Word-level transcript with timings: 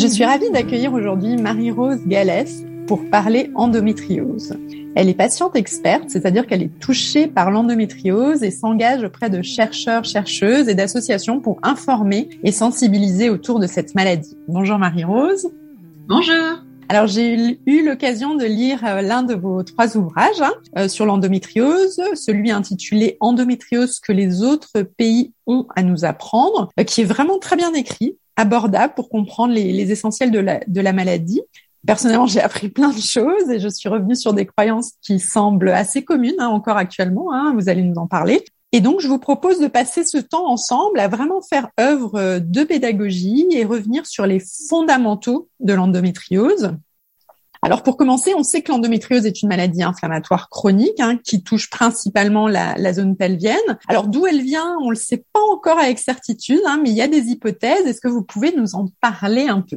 Je 0.00 0.06
suis 0.06 0.24
ravie 0.24 0.48
d'accueillir 0.48 0.94
aujourd'hui 0.94 1.36
Marie-Rose 1.36 2.06
Gallès 2.06 2.64
pour 2.86 3.10
parler 3.10 3.50
endométriose. 3.54 4.56
Elle 4.96 5.10
est 5.10 5.14
patiente 5.14 5.56
experte, 5.56 6.08
c'est-à-dire 6.08 6.46
qu'elle 6.46 6.62
est 6.62 6.80
touchée 6.80 7.26
par 7.26 7.50
l'endométriose 7.50 8.42
et 8.42 8.50
s'engage 8.50 9.04
auprès 9.04 9.28
de 9.28 9.42
chercheurs, 9.42 10.06
chercheuses 10.06 10.70
et 10.70 10.74
d'associations 10.74 11.40
pour 11.40 11.58
informer 11.62 12.30
et 12.42 12.50
sensibiliser 12.50 13.28
autour 13.28 13.60
de 13.60 13.66
cette 13.66 13.94
maladie. 13.94 14.38
Bonjour 14.48 14.78
Marie-Rose. 14.78 15.50
Bonjour. 16.08 16.62
Alors 16.88 17.06
j'ai 17.06 17.58
eu 17.66 17.84
l'occasion 17.84 18.36
de 18.36 18.46
lire 18.46 18.82
euh, 18.86 19.02
l'un 19.02 19.22
de 19.22 19.34
vos 19.34 19.62
trois 19.64 19.98
ouvrages 19.98 20.40
hein, 20.40 20.54
euh, 20.78 20.88
sur 20.88 21.04
l'endométriose, 21.04 22.00
celui 22.14 22.50
intitulé 22.50 23.18
Endométriose 23.20 24.00
que 24.00 24.12
les 24.12 24.42
autres 24.42 24.80
pays 24.96 25.34
ont 25.46 25.66
à 25.76 25.82
nous 25.82 26.06
apprendre, 26.06 26.70
euh, 26.80 26.84
qui 26.84 27.02
est 27.02 27.04
vraiment 27.04 27.38
très 27.38 27.56
bien 27.56 27.74
écrit 27.74 28.16
abordable 28.40 28.94
pour 28.94 29.08
comprendre 29.08 29.52
les, 29.52 29.72
les 29.72 29.92
essentiels 29.92 30.30
de 30.30 30.38
la, 30.38 30.60
de 30.66 30.80
la 30.80 30.92
maladie. 30.92 31.42
Personnellement, 31.86 32.26
j'ai 32.26 32.40
appris 32.40 32.68
plein 32.68 32.90
de 32.90 33.00
choses 33.00 33.50
et 33.50 33.58
je 33.58 33.68
suis 33.68 33.88
revenue 33.88 34.16
sur 34.16 34.34
des 34.34 34.46
croyances 34.46 34.92
qui 35.02 35.18
semblent 35.18 35.70
assez 35.70 36.04
communes 36.04 36.36
hein, 36.38 36.48
encore 36.48 36.76
actuellement. 36.76 37.32
Hein, 37.32 37.54
vous 37.56 37.68
allez 37.68 37.82
nous 37.82 37.96
en 37.96 38.06
parler. 38.06 38.44
Et 38.72 38.80
donc, 38.80 39.00
je 39.00 39.08
vous 39.08 39.18
propose 39.18 39.58
de 39.58 39.66
passer 39.66 40.04
ce 40.04 40.18
temps 40.18 40.48
ensemble 40.48 41.00
à 41.00 41.08
vraiment 41.08 41.40
faire 41.42 41.68
œuvre 41.80 42.38
de 42.38 42.64
pédagogie 42.64 43.46
et 43.50 43.64
revenir 43.64 44.06
sur 44.06 44.26
les 44.26 44.40
fondamentaux 44.68 45.48
de 45.58 45.72
l'endométriose. 45.72 46.76
Alors 47.62 47.82
pour 47.82 47.96
commencer, 47.98 48.34
on 48.34 48.42
sait 48.42 48.62
que 48.62 48.72
l'endométriose 48.72 49.26
est 49.26 49.42
une 49.42 49.48
maladie 49.48 49.82
inflammatoire 49.82 50.48
chronique 50.48 50.98
hein, 50.98 51.18
qui 51.22 51.42
touche 51.42 51.68
principalement 51.68 52.48
la, 52.48 52.92
zone 52.92 53.16
pelvienne. 53.16 53.58
Alors 53.88 54.08
d'où 54.08 54.26
elle 54.26 54.40
vient, 54.40 54.76
on 54.82 54.90
le 54.90 54.96
sait 54.96 55.24
pas 55.32 55.40
encore 55.52 55.78
avec 55.78 55.98
certitude, 55.98 56.62
hein, 56.66 56.80
mais 56.82 56.90
il 56.90 56.96
y 56.96 57.02
a 57.02 57.08
des 57.08 57.26
hypothèses. 57.26 57.86
Est-ce 57.86 58.00
que 58.00 58.08
vous 58.08 58.22
pouvez 58.22 58.54
nous 58.56 58.74
en 58.74 58.88
parler 59.00 59.48
un 59.48 59.60
peu? 59.60 59.76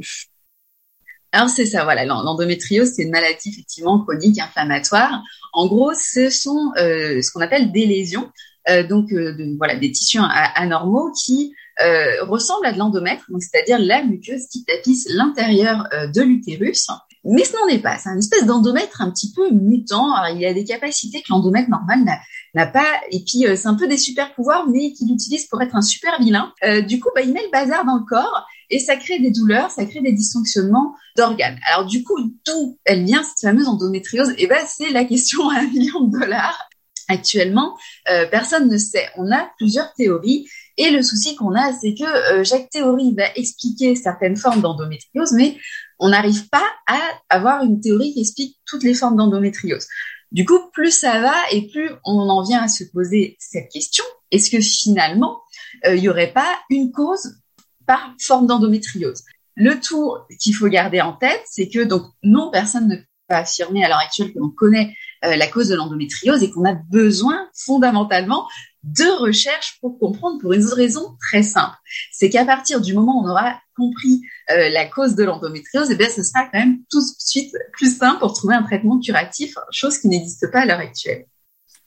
Alors 1.34 1.50
c'est 1.50 1.66
ça, 1.66 1.84
voilà, 1.84 2.06
l'endométriose, 2.06 2.94
c'est 2.96 3.04
une 3.04 3.12
maladie 3.12 3.50
effectivement 3.50 4.00
chronique 4.00 4.40
inflammatoire. 4.40 5.22
En 5.52 5.68
gros, 5.68 5.92
ce 5.94 6.30
sont 6.30 6.72
euh, 6.78 7.22
ce 7.22 7.32
qu'on 7.32 7.42
appelle 7.42 7.72
des 7.72 7.86
lésions, 7.86 8.30
euh, 8.70 8.88
donc 8.88 9.12
euh, 9.12 9.36
voilà, 9.58 9.76
des 9.76 9.92
tissus 9.92 10.20
anormaux 10.56 11.12
qui 11.12 11.54
euh, 11.82 12.24
ressemblent 12.26 12.68
à 12.68 12.72
de 12.72 12.78
l'endomètre, 12.78 13.26
c'est-à-dire 13.40 13.80
la 13.80 14.04
muqueuse 14.04 14.48
qui 14.48 14.64
tapisse 14.64 15.08
l'intérieur 15.10 15.88
euh, 15.92 16.06
de 16.06 16.22
l'utérus 16.22 16.88
mais 17.26 17.44
ce 17.44 17.54
n'en 17.54 17.68
est 17.68 17.80
pas. 17.80 17.98
C'est 17.98 18.10
un 18.10 18.18
espèce 18.18 18.46
d'endomètre 18.46 19.02
un 19.02 19.10
petit 19.10 19.32
peu 19.32 19.50
mutant. 19.52 20.14
Alors, 20.14 20.36
il 20.36 20.46
a 20.46 20.54
des 20.54 20.66
capacités 20.66 21.22
que 21.22 21.28
l'endomètre 21.30 21.70
normal 21.70 22.06
n'a 22.54 22.68
pas. 22.68 22.88
Et 23.12 23.24
puis, 23.24 23.48
euh, 23.48 23.56
c'est 23.56 23.68
un 23.68 23.76
peu 23.76 23.88
des 23.88 23.98
super 23.98 24.34
pouvoirs, 24.34 24.68
mais 24.68 24.92
qu'il 24.94 25.12
utilise 25.12 25.46
pour 25.46 25.62
être 25.62 25.76
un 25.76 25.82
super 25.82 26.20
vilain. 26.20 26.52
Euh, 26.64 26.82
du 26.82 27.00
coup, 27.00 27.10
bah, 27.16 27.22
il 27.22 27.34
met 27.34 27.44
le 27.44 27.52
bazar 27.52 27.86
dans 27.86 27.98
le 27.98 28.06
corps 28.06 28.46
et 28.70 28.80
ça 28.80 28.96
crée 28.96 29.20
des 29.20 29.32
douleurs, 29.32 29.72
ça 29.72 29.86
crée 29.86 30.02
des 30.02 30.12
dysfonctionnements 30.12 30.96
d'organes. 31.16 31.60
Alors, 31.72 31.86
du 31.86 32.04
coup, 32.04 32.18
d'où 32.46 32.78
elle 32.86 33.06
vient, 33.06 33.24
cette 33.24 33.48
fameuse 33.50 33.68
endométriose? 33.68 34.34
Eh 34.38 34.48
ben, 34.48 34.64
c'est 34.68 34.90
la 34.90 35.06
question 35.06 35.50
à 35.50 35.60
un 35.60 35.68
million 35.68 36.02
de 36.02 36.20
dollars. 36.20 36.70
Actuellement, 37.10 37.78
euh, 38.10 38.26
personne 38.30 38.70
ne 38.70 38.78
sait. 38.78 39.10
On 39.18 39.32
a 39.32 39.50
plusieurs 39.58 39.94
théories. 39.94 40.48
Et 40.78 40.90
le 40.90 41.04
souci 41.04 41.36
qu'on 41.36 41.54
a, 41.54 41.72
c'est 41.74 41.94
que 41.94 42.04
euh, 42.04 42.44
chaque 42.44 42.70
théorie 42.70 43.14
va 43.16 43.26
expliquer 43.36 43.96
certaines 43.96 44.38
formes 44.38 44.62
d'endométriose, 44.62 45.34
mais 45.34 45.58
on 46.04 46.10
n'arrive 46.10 46.48
pas 46.50 46.66
à 46.88 47.00
avoir 47.30 47.64
une 47.64 47.80
théorie 47.80 48.14
qui 48.14 48.22
explique 48.22 48.58
toutes 48.66 48.84
les 48.84 48.94
formes 48.94 49.16
d'endométriose. 49.16 49.88
Du 50.32 50.46
coup, 50.46 50.60
plus 50.72 50.92
ça 50.92 51.22
va 51.22 51.34
et 51.52 51.68
plus 51.68 51.90
on 52.06 52.30
en 52.30 52.44
vient 52.44 52.62
à 52.62 52.68
se 52.68 52.84
poser 52.84 53.38
cette 53.40 53.72
question 53.72 54.04
est-ce 54.34 54.50
que 54.50 54.60
finalement, 54.60 55.42
euh, 55.86 55.96
il 55.96 56.02
n'y 56.02 56.10
aurait 56.10 56.34
pas 56.34 56.60
une 56.70 56.92
cause 56.92 57.38
par 57.86 58.14
forme 58.20 58.48
d'endométriose? 58.48 59.22
Le 59.56 59.80
tout 59.80 60.16
qu'il 60.42 60.56
faut 60.56 60.68
garder 60.68 61.02
en 61.02 61.14
tête, 61.14 61.44
c'est 61.46 61.70
que 61.70 61.84
donc 61.84 62.02
non, 62.24 62.50
personne 62.52 62.88
ne 62.88 62.96
peut 62.96 63.36
affirmer 63.36 63.86
à 63.86 63.88
l'heure 63.88 64.00
actuelle 64.00 64.34
que 64.34 64.40
l'on 64.40 64.50
connaît 64.50 64.96
euh, 65.24 65.36
la 65.36 65.48
cause 65.48 65.68
de 65.68 65.76
l'endométriose 65.76 66.42
et 66.42 66.50
qu'on 66.50 66.66
a 66.66 66.74
besoin 66.74 67.48
fondamentalement 67.54 68.48
de 68.82 69.06
recherche 69.22 69.78
pour 69.80 70.00
comprendre 70.00 70.40
pour 70.42 70.54
une 70.54 70.66
raison 70.66 71.16
très 71.20 71.44
simple. 71.44 71.78
C'est 72.12 72.32
qu'à 72.32 72.44
partir 72.44 72.82
du 72.82 72.96
moment 72.96 73.22
où 73.22 73.28
on 73.28 73.30
aura 73.30 73.60
compris 73.76 74.22
euh, 74.52 74.70
la 74.70 74.86
cause 74.86 75.16
de 75.16 75.24
l'endométriose, 75.24 75.92
eh 75.92 75.96
bien, 75.96 76.10
ce 76.10 76.24
sera 76.24 76.46
quand 76.46 76.60
même 76.60 76.80
tout 76.90 77.00
de 77.00 77.06
suite 77.18 77.54
plus 77.74 77.98
simple 77.98 78.20
pour 78.20 78.34
trouver 78.34 78.56
un 78.56 78.64
traitement 78.64 79.00
curatif, 79.00 79.56
chose 79.72 79.98
qui 79.98 80.08
n'existe 80.08 80.52
pas 80.52 80.62
à 80.62 80.66
l'heure 80.66 80.80
actuelle. 80.80 81.26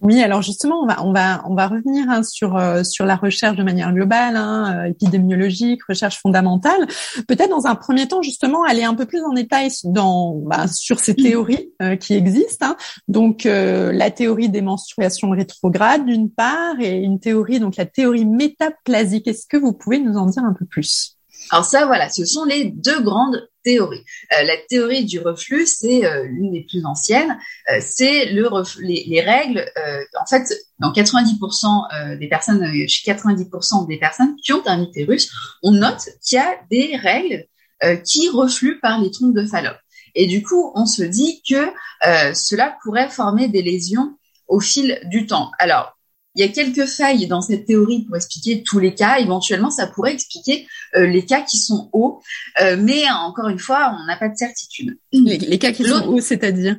Oui, 0.02 0.22
alors 0.22 0.42
justement, 0.42 0.82
on 0.82 0.86
va 0.86 1.02
on 1.02 1.12
va 1.12 1.42
on 1.48 1.54
va 1.54 1.68
revenir 1.68 2.10
hein, 2.10 2.22
sur 2.22 2.54
euh, 2.56 2.82
sur 2.82 3.06
la 3.06 3.16
recherche 3.16 3.56
de 3.56 3.62
manière 3.62 3.90
globale, 3.94 4.36
hein, 4.36 4.84
euh, 4.84 4.90
épidémiologique, 4.90 5.82
recherche 5.88 6.20
fondamentale. 6.20 6.86
Peut-être 7.26 7.48
dans 7.48 7.66
un 7.66 7.74
premier 7.74 8.06
temps, 8.06 8.20
justement, 8.20 8.62
aller 8.64 8.84
un 8.84 8.92
peu 8.94 9.06
plus 9.06 9.22
en 9.22 9.32
détail 9.32 9.70
dans 9.84 10.34
bah, 10.34 10.68
sur 10.68 11.00
ces 11.00 11.14
théories 11.14 11.72
euh, 11.80 11.96
qui 11.96 12.12
existent. 12.12 12.66
Hein. 12.66 12.76
Donc 13.08 13.44
la 13.44 14.10
théorie 14.10 14.50
des 14.50 14.60
menstruations 14.60 15.30
rétrogrades 15.30 16.04
d'une 16.04 16.30
part, 16.30 16.78
et 16.78 16.98
une 16.98 17.18
théorie 17.18 17.58
donc 17.58 17.76
la 17.76 17.86
théorie 17.86 18.26
métaplasique. 18.26 19.26
Est-ce 19.26 19.46
que 19.46 19.56
vous 19.56 19.72
pouvez 19.72 19.98
nous 19.98 20.16
en 20.16 20.26
dire 20.26 20.44
un 20.44 20.52
peu 20.52 20.66
plus? 20.66 21.15
Alors 21.50 21.64
ça, 21.64 21.86
voilà, 21.86 22.08
ce 22.08 22.24
sont 22.24 22.44
les 22.44 22.64
deux 22.64 23.00
grandes 23.02 23.48
théories. 23.62 24.04
Euh, 24.32 24.44
la 24.44 24.56
théorie 24.68 25.04
du 25.04 25.20
reflux, 25.20 25.66
c'est 25.66 26.04
euh, 26.04 26.24
l'une 26.24 26.52
des 26.52 26.62
plus 26.62 26.84
anciennes. 26.84 27.38
Euh, 27.70 27.78
c'est 27.80 28.26
le 28.26 28.48
les, 28.80 29.04
les, 29.06 29.20
règles. 29.20 29.64
en 30.20 30.26
fait, 30.26 30.52
dans 30.78 30.92
90% 30.92 32.18
des 32.18 32.28
personnes, 32.28 32.64
chez 32.88 33.12
90% 33.12 33.86
des 33.86 33.98
personnes 33.98 34.36
qui 34.36 34.52
ont 34.52 34.62
un 34.66 34.82
utérus, 34.82 35.30
on 35.62 35.72
note 35.72 36.08
qu'il 36.22 36.36
y 36.36 36.40
a 36.40 36.56
des 36.70 36.96
règles 36.96 37.46
qui 38.04 38.30
refluent 38.30 38.80
par 38.80 39.00
les 39.00 39.10
trompes 39.10 39.34
de 39.34 39.44
Fallope. 39.44 39.76
Et 40.14 40.26
du 40.26 40.42
coup, 40.42 40.72
on 40.74 40.86
se 40.86 41.02
dit 41.02 41.42
que 41.48 41.72
cela 42.34 42.76
pourrait 42.82 43.10
former 43.10 43.48
des 43.48 43.62
lésions 43.62 44.16
au 44.48 44.60
fil 44.60 44.98
du 45.04 45.26
temps. 45.26 45.50
Alors, 45.58 45.95
il 46.36 46.44
y 46.44 46.48
a 46.48 46.52
quelques 46.52 46.86
failles 46.86 47.26
dans 47.26 47.40
cette 47.40 47.64
théorie 47.64 48.04
pour 48.04 48.14
expliquer 48.14 48.62
tous 48.62 48.78
les 48.78 48.94
cas. 48.94 49.18
Éventuellement, 49.18 49.70
ça 49.70 49.86
pourrait 49.86 50.12
expliquer 50.12 50.68
euh, 50.94 51.06
les 51.06 51.24
cas 51.24 51.40
qui 51.40 51.56
sont 51.56 51.88
hauts, 51.94 52.20
euh, 52.60 52.76
mais 52.78 53.04
encore 53.10 53.48
une 53.48 53.58
fois, 53.58 53.96
on 53.98 54.06
n'a 54.06 54.18
pas 54.18 54.28
de 54.28 54.36
certitude. 54.36 54.98
Les, 55.12 55.58
cas 55.58 55.72
qui 55.72 55.84
sont 55.84 56.06
hauts, 56.06 56.20
c'est-à-dire 56.20 56.76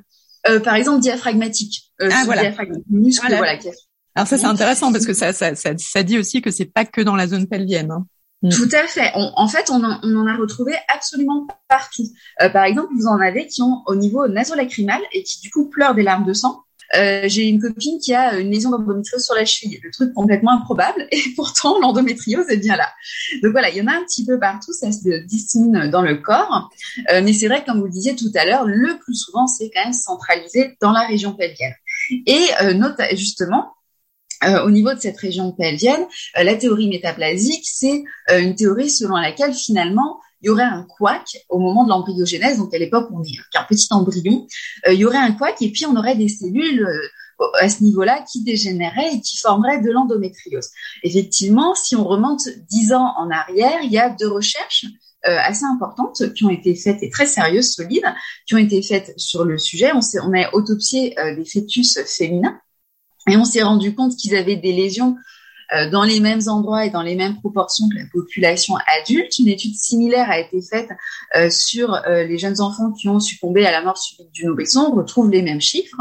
euh, 0.47 0.59
Par 0.59 0.75
exemple, 0.75 1.01
diaphragmatique. 1.01 1.91
ah 1.99 2.21
voilà. 2.25 2.51
Muscle, 2.89 3.25
voilà. 3.35 3.57
Alors 4.13 4.27
ça, 4.27 4.37
c'est 4.37 4.45
intéressant 4.45 4.91
parce 4.91 5.05
que 5.05 5.13
ça, 5.13 5.33
ça, 5.33 5.55
ça, 5.55 5.71
ça, 5.77 6.03
dit 6.03 6.19
aussi 6.19 6.41
que 6.41 6.51
c'est 6.51 6.65
pas 6.65 6.85
que 6.85 7.01
dans 7.01 7.15
la 7.15 7.27
zone 7.27 7.47
pelvienne. 7.47 7.91
Hein. 7.91 8.05
Mm. 8.43 8.49
Tout 8.49 8.69
à 8.73 8.85
fait. 8.85 9.11
en 9.15 9.47
fait, 9.47 9.71
on 9.71 9.83
en, 9.83 9.99
on 10.03 10.15
en, 10.17 10.27
a 10.27 10.35
retrouvé 10.35 10.75
absolument 10.87 11.47
partout. 11.67 12.07
par 12.53 12.63
exemple, 12.65 12.89
vous 12.95 13.07
en 13.07 13.19
avez 13.19 13.47
qui 13.47 13.63
ont 13.63 13.81
au 13.87 13.95
niveau 13.95 14.27
nasolacrymal 14.27 15.01
et 15.13 15.23
qui 15.23 15.39
du 15.41 15.49
coup 15.49 15.67
pleurent 15.67 15.95
des 15.95 16.03
larmes 16.03 16.25
de 16.25 16.33
sang. 16.33 16.61
Euh, 16.95 17.23
j'ai 17.25 17.43
une 17.43 17.59
copine 17.59 17.99
qui 17.99 18.13
a 18.13 18.39
une 18.39 18.51
lésion 18.51 18.69
d'endométriose 18.69 19.23
sur 19.23 19.35
la 19.35 19.45
cheville, 19.45 19.79
le 19.83 19.91
truc 19.91 20.13
complètement 20.13 20.51
improbable, 20.51 21.07
et 21.11 21.21
pourtant 21.35 21.79
l'endométriose 21.79 22.49
est 22.49 22.57
bien 22.57 22.75
là. 22.75 22.89
Donc 23.43 23.51
voilà, 23.51 23.69
il 23.69 23.77
y 23.77 23.81
en 23.81 23.87
a 23.87 23.93
un 23.93 24.03
petit 24.03 24.25
peu 24.25 24.39
partout, 24.39 24.73
ça 24.73 24.91
se 24.91 25.25
dissimule 25.25 25.89
dans 25.89 26.01
le 26.01 26.15
corps, 26.15 26.69
euh, 27.11 27.21
mais 27.23 27.33
c'est 27.33 27.47
vrai, 27.47 27.63
comme 27.65 27.79
vous 27.79 27.85
le 27.85 27.91
disiez 27.91 28.15
tout 28.15 28.31
à 28.35 28.45
l'heure, 28.45 28.65
le 28.65 28.97
plus 28.99 29.15
souvent 29.15 29.47
c'est 29.47 29.69
quand 29.73 29.83
même 29.83 29.93
centralisé 29.93 30.77
dans 30.81 30.91
la 30.91 31.01
région 31.01 31.33
pelvienne. 31.33 31.75
Et 32.25 32.45
euh, 32.61 32.91
justement, 33.13 33.73
au 34.63 34.69
niveau 34.69 34.93
de 34.93 34.99
cette 34.99 35.17
région 35.17 35.51
pelvienne, 35.51 36.05
la 36.35 36.55
théorie 36.55 36.89
métaplasique, 36.89 37.65
c'est 37.65 38.03
une 38.29 38.53
théorie 38.53 38.91
selon 38.91 39.15
laquelle 39.15 39.51
finalement 39.51 40.19
il 40.41 40.47
y 40.47 40.49
aurait 40.49 40.63
un 40.63 40.83
couac 40.83 41.37
au 41.49 41.59
moment 41.59 41.83
de 41.83 41.89
l'embryogénèse, 41.89 42.57
donc 42.57 42.73
à 42.73 42.77
l'époque 42.77 43.09
on 43.11 43.23
est 43.23 43.37
qu'un 43.51 43.63
petit 43.63 43.87
embryon, 43.91 44.47
il 44.87 44.93
y 44.93 45.05
aurait 45.05 45.17
un 45.17 45.31
couac 45.31 45.61
et 45.61 45.71
puis 45.71 45.85
on 45.85 45.95
aurait 45.95 46.15
des 46.15 46.27
cellules 46.27 46.87
à 47.59 47.69
ce 47.69 47.83
niveau-là 47.83 48.23
qui 48.29 48.43
dégénérait 48.43 49.15
et 49.15 49.21
qui 49.21 49.37
formerait 49.37 49.81
de 49.81 49.91
l'endométriose. 49.91 50.69
Effectivement, 51.03 51.75
si 51.75 51.95
on 51.95 52.03
remonte 52.03 52.47
dix 52.69 52.93
ans 52.93 53.13
en 53.17 53.29
arrière, 53.29 53.79
il 53.83 53.91
y 53.91 53.99
a 53.99 54.09
deux 54.09 54.29
recherches 54.29 54.85
euh, 55.27 55.37
assez 55.39 55.65
importantes 55.65 56.33
qui 56.33 56.45
ont 56.45 56.49
été 56.49 56.75
faites 56.75 57.01
et 57.01 57.09
très 57.09 57.25
sérieuses, 57.25 57.73
solides, 57.73 58.05
qui 58.47 58.55
ont 58.55 58.59
été 58.59 58.81
faites 58.81 59.13
sur 59.17 59.45
le 59.45 59.57
sujet. 59.57 59.91
On, 59.93 59.99
on 60.23 60.33
a 60.33 60.53
autopsié 60.53 61.19
euh, 61.19 61.35
des 61.35 61.45
fœtus 61.45 61.99
féminins 62.05 62.59
et 63.29 63.35
on 63.35 63.43
s'est 63.43 63.63
rendu 63.63 63.93
compte 63.93 64.15
qu'ils 64.15 64.35
avaient 64.35 64.55
des 64.55 64.73
lésions 64.73 65.15
euh, 65.73 65.89
dans 65.89 66.03
les 66.03 66.21
mêmes 66.21 66.39
endroits 66.47 66.85
et 66.85 66.89
dans 66.89 67.01
les 67.01 67.15
mêmes 67.15 67.35
proportions 67.35 67.89
que 67.89 67.97
la 67.97 68.05
population 68.11 68.75
adulte. 69.01 69.37
Une 69.37 69.49
étude 69.49 69.75
similaire 69.75 70.29
a 70.29 70.39
été 70.39 70.61
faite 70.61 70.89
euh, 71.35 71.49
sur 71.49 71.93
euh, 71.93 72.23
les 72.23 72.37
jeunes 72.37 72.61
enfants 72.61 72.93
qui 72.93 73.09
ont 73.09 73.19
succombé 73.19 73.65
à 73.65 73.71
la 73.71 73.81
mort 73.81 73.97
subite 73.97 74.31
du 74.31 74.45
nourrisson. 74.45 74.89
On 74.91 74.95
retrouve 74.95 75.29
les 75.29 75.41
mêmes 75.41 75.59
chiffres. 75.59 75.97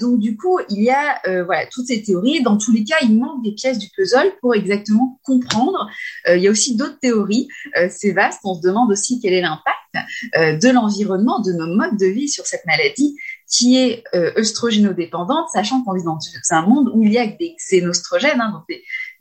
donc 0.00 0.18
du 0.18 0.36
coup, 0.36 0.58
il 0.70 0.82
y 0.82 0.90
a 0.90 1.20
voilà 1.44 1.66
toutes 1.66 1.86
ces 1.86 2.02
théories. 2.02 2.42
Dans 2.42 2.56
tous 2.56 2.72
les 2.72 2.84
cas, 2.84 2.96
il 3.02 3.18
manque 3.18 3.42
des 3.42 3.52
pièces 3.52 3.78
du 3.78 3.88
puzzle 3.94 4.32
pour 4.40 4.54
exactement 4.54 5.20
comprendre. 5.22 5.88
il 6.28 6.38
y 6.38 6.48
a 6.48 6.50
aussi 6.50 6.76
d'autres 6.76 6.98
théories. 6.98 7.48
C'est 7.90 8.12
vaste. 8.12 8.40
On 8.44 8.54
se 8.54 8.60
demande 8.60 8.90
aussi 8.90 9.20
quel 9.20 9.32
est 9.32 9.40
l'impact 9.40 10.60
de 10.60 10.68
l'environnement, 10.70 11.40
de 11.40 11.52
nos 11.52 11.66
modes 11.66 11.98
de 11.98 12.06
vie 12.06 12.28
sur 12.28 12.46
cette 12.46 12.64
maladie 12.66 13.16
qui 13.56 13.76
est 13.76 14.02
euh, 14.14 14.32
œstrogénodépendante, 14.36 15.48
sachant 15.52 15.82
qu'on 15.82 15.92
vit 15.92 16.02
dans 16.02 16.18
un 16.50 16.62
monde 16.62 16.90
où 16.92 17.04
il 17.04 17.12
y 17.12 17.18
a 17.18 17.26
des 17.26 17.54
xénostrogènes, 17.56 18.40
hein, 18.40 18.50
donc 18.52 18.64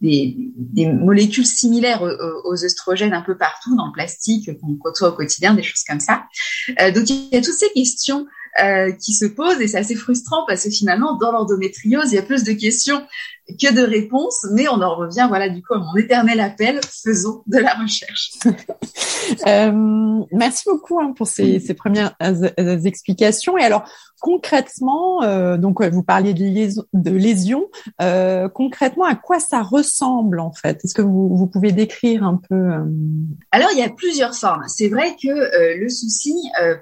des, 0.01 0.85
molécules 0.87 1.45
similaires 1.45 2.01
aux, 2.01 2.65
œstrogènes 2.65 3.13
un 3.13 3.21
peu 3.21 3.37
partout 3.37 3.75
dans 3.75 3.85
le 3.85 3.91
plastique 3.91 4.49
qu'on 4.59 4.75
côtoie 4.75 5.09
au 5.09 5.11
quotidien, 5.11 5.53
des 5.53 5.61
choses 5.61 5.83
comme 5.87 5.99
ça. 5.99 6.23
Euh, 6.81 6.91
donc 6.91 7.09
il 7.09 7.29
y 7.31 7.37
a 7.37 7.41
toutes 7.41 7.53
ces 7.53 7.69
questions 7.73 8.25
euh, 8.61 8.91
qui 8.91 9.13
se 9.13 9.25
posent 9.25 9.61
et 9.61 9.67
c'est 9.67 9.77
assez 9.77 9.95
frustrant 9.95 10.45
parce 10.47 10.63
que 10.63 10.69
finalement 10.69 11.15
dans 11.17 11.31
l'endométriose 11.31 12.11
il 12.11 12.15
y 12.15 12.19
a 12.19 12.23
plus 12.23 12.43
de 12.43 12.53
questions 12.53 13.03
que 13.47 13.73
de 13.73 13.81
réponses, 13.81 14.45
mais 14.51 14.67
on 14.67 14.81
en 14.81 14.95
revient 14.95 15.25
voilà 15.27 15.49
du 15.49 15.61
coup 15.61 15.73
à 15.73 15.79
mon 15.79 15.95
éternel 15.95 16.39
appel, 16.39 16.79
faisons 16.83 17.43
de 17.47 17.57
la 17.57 17.73
recherche. 17.73 18.31
euh, 19.47 20.23
merci 20.31 20.63
beaucoup 20.65 20.99
hein, 20.99 21.13
pour 21.15 21.27
ces, 21.27 21.59
ces 21.59 21.73
premières 21.73 22.15
euh, 22.21 22.79
explications. 22.83 23.57
Et 23.57 23.63
alors 23.63 23.83
concrètement, 24.23 25.21
euh, 25.23 25.57
donc 25.57 25.83
vous 25.83 26.01
parliez 26.01 26.33
de, 26.33 26.39
lésions, 26.39 26.85
de 26.93 27.11
lésions 27.11 27.69
euh, 28.01 28.47
concrètement 28.47 29.03
à 29.03 29.15
quoi 29.15 29.41
ça 29.41 29.61
ressemble 29.61 30.39
en 30.39 30.53
fait? 30.53 30.79
Est-ce 30.85 30.93
que 30.93 31.01
vous, 31.01 31.35
vous, 31.35 31.45
pouvez 31.45 31.73
décrire 31.73 32.23
un 32.23 32.39
peu 32.49 32.55
euh? 32.55 32.85
Alors 33.51 33.67
il 33.73 33.79
y 33.79 33.83
a 33.83 33.89
plusieurs 33.89 34.33
formes. 34.33 34.63
C'est 34.67 34.87
vrai 34.87 35.17
que 35.21 35.27
euh, 35.27 35.77
le 35.77 35.89
souci 35.89 36.33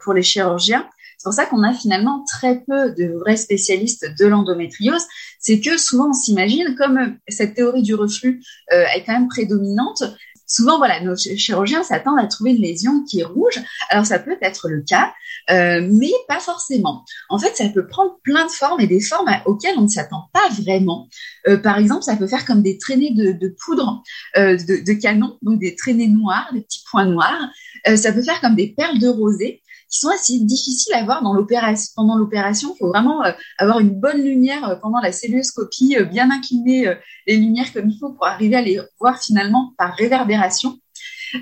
pour 0.03 0.13
les 0.13 0.21
chirurgiens, 0.21 0.87
c'est 1.21 1.25
pour 1.25 1.33
ça 1.33 1.45
qu'on 1.45 1.61
a 1.61 1.71
finalement 1.71 2.23
très 2.27 2.61
peu 2.61 2.95
de 2.95 3.15
vrais 3.19 3.37
spécialistes 3.37 4.07
de 4.17 4.25
l'endométriose. 4.25 5.03
C'est 5.39 5.59
que 5.59 5.77
souvent 5.77 6.09
on 6.09 6.13
s'imagine, 6.13 6.73
comme 6.75 7.15
cette 7.27 7.53
théorie 7.53 7.83
du 7.83 7.93
reflux 7.93 8.41
euh, 8.73 8.85
est 8.95 9.03
quand 9.03 9.13
même 9.13 9.27
prédominante, 9.27 10.01
souvent 10.47 10.79
voilà 10.79 10.99
nos 11.01 11.15
chirurgiens 11.15 11.83
s'attendent 11.83 12.17
à 12.17 12.25
trouver 12.25 12.55
une 12.55 12.61
lésion 12.63 13.03
qui 13.03 13.19
est 13.19 13.23
rouge. 13.23 13.61
Alors 13.91 14.07
ça 14.07 14.17
peut 14.17 14.35
être 14.41 14.67
le 14.67 14.81
cas, 14.81 15.13
euh, 15.51 15.87
mais 15.91 16.09
pas 16.27 16.39
forcément. 16.39 17.05
En 17.29 17.37
fait, 17.37 17.55
ça 17.55 17.69
peut 17.69 17.85
prendre 17.85 18.17
plein 18.23 18.47
de 18.47 18.51
formes 18.51 18.81
et 18.81 18.87
des 18.87 18.99
formes 18.99 19.29
auxquelles 19.45 19.75
on 19.77 19.83
ne 19.83 19.89
s'attend 19.89 20.23
pas 20.33 20.49
vraiment. 20.59 21.07
Euh, 21.47 21.57
par 21.57 21.77
exemple, 21.77 22.01
ça 22.01 22.15
peut 22.15 22.27
faire 22.27 22.45
comme 22.45 22.63
des 22.63 22.79
traînées 22.79 23.13
de, 23.13 23.31
de 23.31 23.55
poudre 23.63 24.01
euh, 24.37 24.57
de, 24.57 24.83
de, 24.83 24.93
canon, 24.99 25.37
donc 25.43 25.59
des 25.59 25.75
traînées 25.75 26.07
noires, 26.07 26.49
des 26.51 26.61
petits 26.61 26.83
points 26.89 27.05
noirs. 27.05 27.47
Euh, 27.87 27.95
ça 27.95 28.11
peut 28.11 28.23
faire 28.23 28.41
comme 28.41 28.55
des 28.55 28.73
perles 28.75 28.97
de 28.97 29.07
rosée 29.07 29.61
qui 29.91 29.99
sont 29.99 30.09
assez 30.09 30.39
difficiles 30.39 30.93
à 30.95 31.03
voir 31.03 31.21
dans 31.21 31.33
l'opération. 31.33 31.91
Pendant 31.95 32.17
l'opération, 32.17 32.73
il 32.73 32.77
faut 32.79 32.87
vraiment 32.87 33.23
euh, 33.25 33.31
avoir 33.57 33.79
une 33.79 33.99
bonne 33.99 34.23
lumière 34.23 34.67
euh, 34.67 34.75
pendant 34.75 34.99
la 35.01 35.11
celluloscopie, 35.11 35.97
euh, 35.97 36.05
bien 36.05 36.31
incliner 36.31 36.95
les 37.27 37.37
lumières 37.37 37.71
comme 37.73 37.89
il 37.89 37.99
faut 37.99 38.13
pour 38.13 38.25
arriver 38.25 38.55
à 38.55 38.61
les 38.61 38.79
voir 38.99 39.21
finalement 39.21 39.73
par 39.77 39.93
réverbération. 39.95 40.79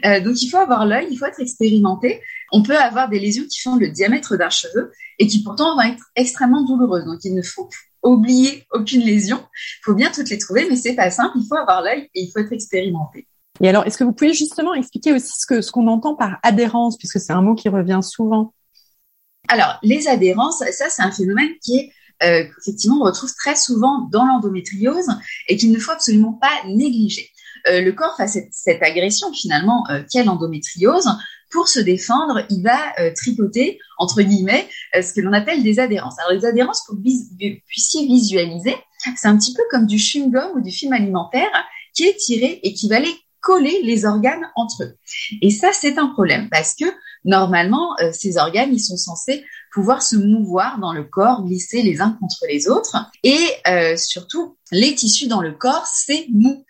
donc 0.04 0.42
il 0.42 0.50
faut 0.50 0.58
avoir 0.58 0.86
l'œil, 0.86 1.08
il 1.12 1.18
faut 1.18 1.26
être 1.26 1.40
expérimenté. 1.40 2.22
On 2.52 2.64
peut 2.64 2.78
avoir 2.78 3.10
des 3.10 3.20
lésions 3.20 3.46
qui 3.46 3.60
font 3.62 3.76
le 3.76 3.90
diamètre 3.90 4.36
d'un 4.36 4.50
cheveu 4.50 4.92
et 5.20 5.28
qui 5.28 5.44
pourtant 5.44 5.76
vont 5.76 5.82
être 5.82 6.04
extrêmement 6.16 6.64
douloureuses. 6.64 7.06
Donc 7.06 7.20
il 7.24 7.36
ne 7.36 7.42
faut 7.42 7.70
oublier 8.04 8.66
aucune 8.72 9.02
lésion. 9.02 9.38
Il 9.38 9.84
faut 9.86 9.96
bien 9.96 10.12
toutes 10.12 10.30
les 10.30 10.38
trouver, 10.38 10.68
mais 10.70 10.76
c'est 10.76 10.96
pas 10.96 11.12
simple. 11.12 11.38
Il 11.38 11.48
faut 11.48 11.56
avoir 11.56 11.82
l'œil 11.82 12.10
et 12.16 12.22
il 12.22 12.32
faut 12.32 12.40
être 12.40 12.54
expérimenté. 12.54 13.28
Et 13.62 13.70
alors, 13.70 13.86
est-ce 13.86 13.98
que 13.98 14.04
vous 14.04 14.14
pouvez 14.14 14.34
justement 14.34 14.74
expliquer 14.74 15.14
aussi 15.14 15.32
ce 15.38 15.46
que 15.46 15.62
ce 15.62 15.72
qu'on 15.72 15.88
entend 15.88 16.16
par 16.16 16.40
adhérence, 16.44 16.98
puisque 16.98 17.20
c'est 17.20 17.34
un 17.34 17.42
mot 17.42 17.56
qui 17.56 17.70
revient 17.70 18.00
souvent? 18.02 18.54
Alors, 19.48 19.80
les 19.84 20.08
adhérences, 20.08 20.60
ça, 20.72 20.90
c'est 20.90 21.02
un 21.02 21.12
phénomène 21.12 21.50
qui 21.62 21.78
est 21.78 21.92
euh, 22.22 22.44
effectivement 22.62 22.98
on 23.00 23.06
retrouve 23.06 23.34
très 23.34 23.56
souvent 23.56 24.10
dans 24.12 24.26
l'endométriose 24.26 25.08
et 25.48 25.56
qu'il 25.56 25.72
ne 25.72 25.80
faut 25.80 25.92
absolument 25.92 26.34
pas 26.34 26.52
négliger. 26.68 27.30
Euh, 27.70 27.82
le 27.82 27.94
corps 27.94 28.16
face 28.18 28.32
à 28.32 28.34
cette, 28.34 28.50
cette 28.52 28.84
agression 28.84 29.32
finalement 29.34 29.86
euh, 29.90 30.04
qu'est 30.10 30.24
l'endométriose. 30.24 31.10
Pour 31.52 31.68
se 31.68 31.80
défendre, 31.80 32.46
il 32.50 32.62
va 32.62 32.78
euh, 33.00 33.12
tripoter 33.16 33.80
entre 33.98 34.22
guillemets 34.22 34.68
euh, 34.96 35.02
ce 35.02 35.14
que 35.14 35.22
l'on 35.22 35.34
appelle 35.34 35.64
des 35.64 35.80
adhérences. 35.80 36.20
Alors 36.20 36.34
les 36.40 36.46
adhérences, 36.46 36.84
pour 36.86 36.96
que 36.96 37.02
vous 37.02 37.60
puissiez 37.68 38.06
visualiser, 38.06 38.76
c'est 39.16 39.28
un 39.28 39.38
petit 39.38 39.54
peu 39.54 39.64
comme 39.72 39.88
du 39.88 39.98
chewing-gum 39.98 40.58
ou 40.58 40.62
du 40.62 40.72
film 40.72 40.94
alimentaire 40.94 41.50
qui 41.96 42.04
est 42.04 42.18
tiré 42.18 42.60
et 42.64 42.74
qui 42.74 42.88
va 42.88 42.98
aller 42.98 43.16
coller 43.50 43.82
les 43.82 44.06
organes 44.06 44.48
entre 44.56 44.84
eux. 44.84 44.94
Et 45.42 45.50
ça, 45.50 45.70
c'est 45.74 45.98
un 45.98 46.10
problème 46.10 46.50
parce 46.52 46.76
que 46.76 46.86
normalement, 47.26 47.96
euh, 48.00 48.12
ces 48.14 48.38
organes, 48.38 48.70
ils 48.72 48.80
sont 48.80 48.96
censés 48.96 49.44
pouvoir 49.72 50.04
se 50.04 50.16
mouvoir 50.16 50.80
dans 50.80 50.94
le 50.94 51.04
corps, 51.04 51.44
glisser 51.44 51.82
les 51.82 52.00
uns 52.00 52.18
contre 52.20 52.46
les 52.48 52.70
autres. 52.70 52.96
Et 53.24 53.40
euh, 53.68 53.98
surtout, 53.98 54.58
les 54.72 54.94
tissus 54.94 55.28
dans 55.28 55.42
le 55.42 55.52
corps, 55.52 55.86
c'est 55.86 56.28
mou. 56.32 56.64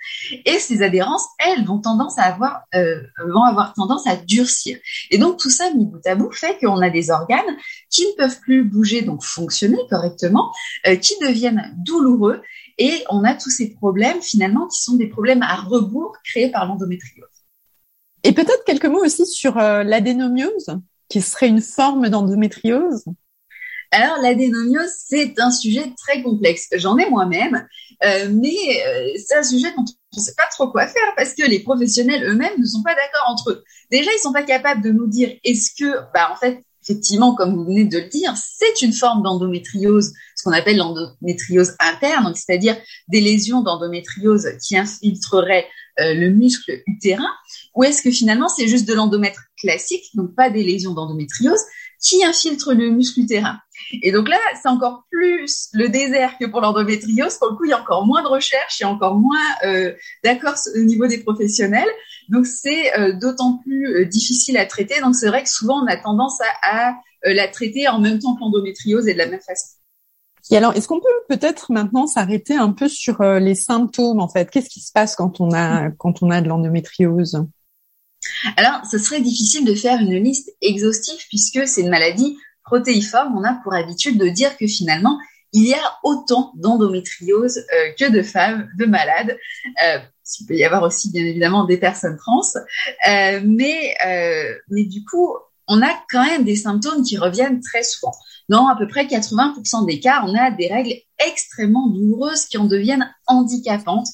Et 0.45 0.59
ces 0.59 0.81
adhérences, 0.81 1.25
elles, 1.39 1.65
vont 1.65 1.79
tendance 1.79 2.17
à 2.17 2.23
avoir, 2.23 2.61
euh, 2.75 3.01
vont 3.27 3.43
avoir 3.43 3.73
tendance 3.73 4.07
à 4.07 4.15
durcir. 4.15 4.77
Et 5.11 5.17
donc 5.17 5.37
tout 5.37 5.49
ça, 5.49 5.71
mis 5.73 5.85
bout 5.85 6.05
à 6.05 6.15
bout, 6.15 6.31
fait 6.31 6.57
qu'on 6.59 6.81
a 6.81 6.89
des 6.89 7.09
organes 7.09 7.57
qui 7.89 8.05
ne 8.05 8.13
peuvent 8.13 8.39
plus 8.39 8.63
bouger, 8.63 9.01
donc 9.01 9.23
fonctionner 9.23 9.79
correctement, 9.89 10.53
euh, 10.87 10.95
qui 10.95 11.13
deviennent 11.21 11.73
douloureux 11.77 12.41
et 12.79 13.03
on 13.09 13.23
a 13.23 13.35
tous 13.35 13.49
ces 13.49 13.69
problèmes 13.75 14.21
finalement 14.21 14.67
qui 14.67 14.81
sont 14.81 14.95
des 14.95 15.07
problèmes 15.07 15.43
à 15.43 15.55
rebours 15.57 16.15
créés 16.23 16.49
par 16.49 16.65
l'endométriose. 16.65 17.27
Et 18.23 18.31
peut-être 18.31 18.63
quelques 18.65 18.85
mots 18.85 19.03
aussi 19.03 19.27
sur 19.27 19.57
euh, 19.57 19.83
l'adénomiose, 19.83 20.79
qui 21.09 21.21
serait 21.21 21.49
une 21.49 21.61
forme 21.61 22.09
d'endométriose? 22.09 23.05
Alors 23.91 24.17
l'adénomiose, 24.21 24.91
c'est 24.97 25.39
un 25.39 25.51
sujet 25.51 25.93
très 25.97 26.21
complexe. 26.21 26.67
J'en 26.73 26.97
ai 26.97 27.09
moi-même, 27.09 27.67
euh, 28.03 28.29
mais 28.31 28.55
euh, 28.85 29.17
c'est 29.17 29.35
un 29.35 29.43
sujet 29.43 29.71
dont 29.75 29.85
on 30.13 30.17
ne 30.17 30.21
sait 30.21 30.35
pas 30.35 30.47
trop 30.51 30.71
quoi 30.71 30.87
faire 30.87 31.13
parce 31.17 31.33
que 31.33 31.43
les 31.43 31.59
professionnels 31.59 32.23
eux-mêmes 32.23 32.59
ne 32.59 32.65
sont 32.65 32.83
pas 32.83 32.93
d'accord 32.93 33.29
entre 33.29 33.51
eux. 33.51 33.63
Déjà, 33.91 34.11
ils 34.13 34.19
sont 34.19 34.33
pas 34.33 34.43
capables 34.43 34.81
de 34.81 34.91
nous 34.91 35.07
dire 35.07 35.35
est-ce 35.43 35.71
que, 35.77 35.99
bah 36.13 36.29
en 36.31 36.35
fait, 36.35 36.61
effectivement, 36.89 37.35
comme 37.35 37.55
vous 37.55 37.65
venez 37.65 37.85
de 37.85 37.99
le 37.99 38.09
dire, 38.09 38.33
c'est 38.35 38.81
une 38.81 38.93
forme 38.93 39.21
d'endométriose, 39.21 40.11
ce 40.35 40.43
qu'on 40.43 40.51
appelle 40.51 40.77
l'endométriose 40.77 41.75
interne, 41.79 42.33
c'est-à-dire 42.35 42.75
des 43.07 43.21
lésions 43.21 43.61
d'endométriose 43.61 44.47
qui 44.65 44.75
infiltreraient 44.75 45.67
euh, 45.99 46.13
le 46.15 46.29
muscle 46.29 46.81
utérin, 46.87 47.29
ou 47.75 47.83
est-ce 47.83 48.01
que 48.01 48.09
finalement 48.09 48.47
c'est 48.47 48.67
juste 48.67 48.87
de 48.87 48.93
l'endomètre 48.93 49.41
classique, 49.61 50.05
donc 50.15 50.33
pas 50.33 50.49
des 50.49 50.63
lésions 50.63 50.93
d'endométriose, 50.93 51.61
qui 52.01 52.23
infiltrent 52.23 52.73
le 52.73 52.89
muscle 52.91 53.19
utérin 53.19 53.59
Et 54.01 54.11
donc 54.11 54.29
là, 54.29 54.37
c'est 54.61 54.69
encore 54.69 55.03
plus 55.11 55.69
le 55.73 55.89
désert 55.89 56.37
que 56.39 56.45
pour 56.45 56.61
l'endométriose. 56.61 57.37
Pour 57.37 57.49
le 57.49 57.55
coup, 57.55 57.65
il 57.65 57.71
y 57.71 57.73
a 57.73 57.81
encore 57.81 58.05
moins 58.05 58.23
de 58.23 58.27
recherche, 58.27 58.79
il 58.79 58.83
y 58.83 58.85
a 58.85 58.89
encore 58.89 59.15
moins 59.15 59.37
euh, 59.65 59.93
d'accords 60.23 60.55
au 60.75 60.79
niveau 60.79 61.07
des 61.07 61.19
professionnels. 61.19 61.89
Donc 62.29 62.45
c'est 62.45 62.97
euh, 62.97 63.13
d'autant 63.13 63.57
plus 63.57 63.87
euh, 63.87 64.05
difficile 64.05 64.57
à 64.57 64.65
traiter. 64.65 65.01
Donc 65.01 65.15
c'est 65.15 65.27
vrai 65.27 65.43
que 65.43 65.49
souvent 65.49 65.83
on 65.83 65.87
a 65.87 65.97
tendance 65.97 66.39
à, 66.61 66.91
euh, 67.25 67.33
la 67.33 67.47
traiter 67.47 67.87
en 67.87 67.99
même 67.99 68.19
temps 68.19 68.35
que 68.35 68.41
l'endométriose 68.41 69.07
et 69.07 69.13
de 69.13 69.17
la 69.17 69.27
même 69.27 69.41
façon. 69.41 69.75
Et 70.51 70.57
alors, 70.57 70.73
est-ce 70.75 70.87
qu'on 70.87 70.99
peut 70.99 71.07
peut-être 71.37 71.71
maintenant 71.71 72.07
s'arrêter 72.07 72.55
un 72.55 72.71
peu 72.71 72.87
sur 72.87 73.21
les 73.21 73.53
symptômes 73.53 74.19
en 74.19 74.29
fait? 74.29 74.49
Qu'est-ce 74.49 74.69
qui 74.69 74.79
se 74.79 74.91
passe 74.91 75.15
quand 75.15 75.39
on 75.41 75.53
a 75.53 75.91
quand 75.91 76.23
on 76.23 76.31
a 76.31 76.41
de 76.41 76.47
l'endométriose? 76.47 77.45
Alors, 78.57 78.81
ce 78.89 78.97
serait 78.97 79.21
difficile 79.21 79.65
de 79.65 79.73
faire 79.73 79.99
une 79.99 80.15
liste 80.21 80.51
exhaustive 80.61 81.19
puisque 81.27 81.67
c'est 81.67 81.81
une 81.81 81.89
maladie 81.89 82.37
protéiforme. 82.63 83.37
On 83.37 83.43
a 83.43 83.53
pour 83.63 83.73
habitude 83.73 84.17
de 84.17 84.27
dire 84.27 84.57
que 84.57 84.67
finalement, 84.67 85.17
il 85.53 85.67
y 85.67 85.73
a 85.73 85.99
autant 86.03 86.51
d'endométriose 86.55 87.57
euh, 87.57 87.91
que 87.97 88.11
de 88.11 88.21
femmes, 88.21 88.69
de 88.77 88.85
malades. 88.85 89.37
Euh, 89.83 89.99
il 90.39 90.45
peut 90.45 90.55
y 90.55 90.63
avoir 90.63 90.83
aussi 90.83 91.11
bien 91.11 91.25
évidemment 91.25 91.65
des 91.65 91.77
personnes 91.77 92.17
trans, 92.17 92.41
euh, 93.07 93.41
mais 93.43 93.95
mais 94.69 94.83
du 94.83 95.03
coup 95.03 95.35
on 95.67 95.81
a 95.81 95.89
quand 96.11 96.23
même 96.23 96.43
des 96.43 96.55
symptômes 96.55 97.03
qui 97.03 97.17
reviennent 97.17 97.61
très 97.61 97.81
souvent. 97.81 98.11
Dans 98.49 98.67
à 98.67 98.75
peu 98.75 98.87
près 98.87 99.05
80% 99.05 99.85
des 99.85 99.99
cas, 99.99 100.23
on 100.25 100.35
a 100.35 100.51
des 100.51 100.67
règles 100.67 100.93
extrêmement 101.25 101.87
douloureuses 101.87 102.45
qui 102.45 102.57
en 102.57 102.65
deviennent 102.65 103.13
handicapantes, 103.27 104.07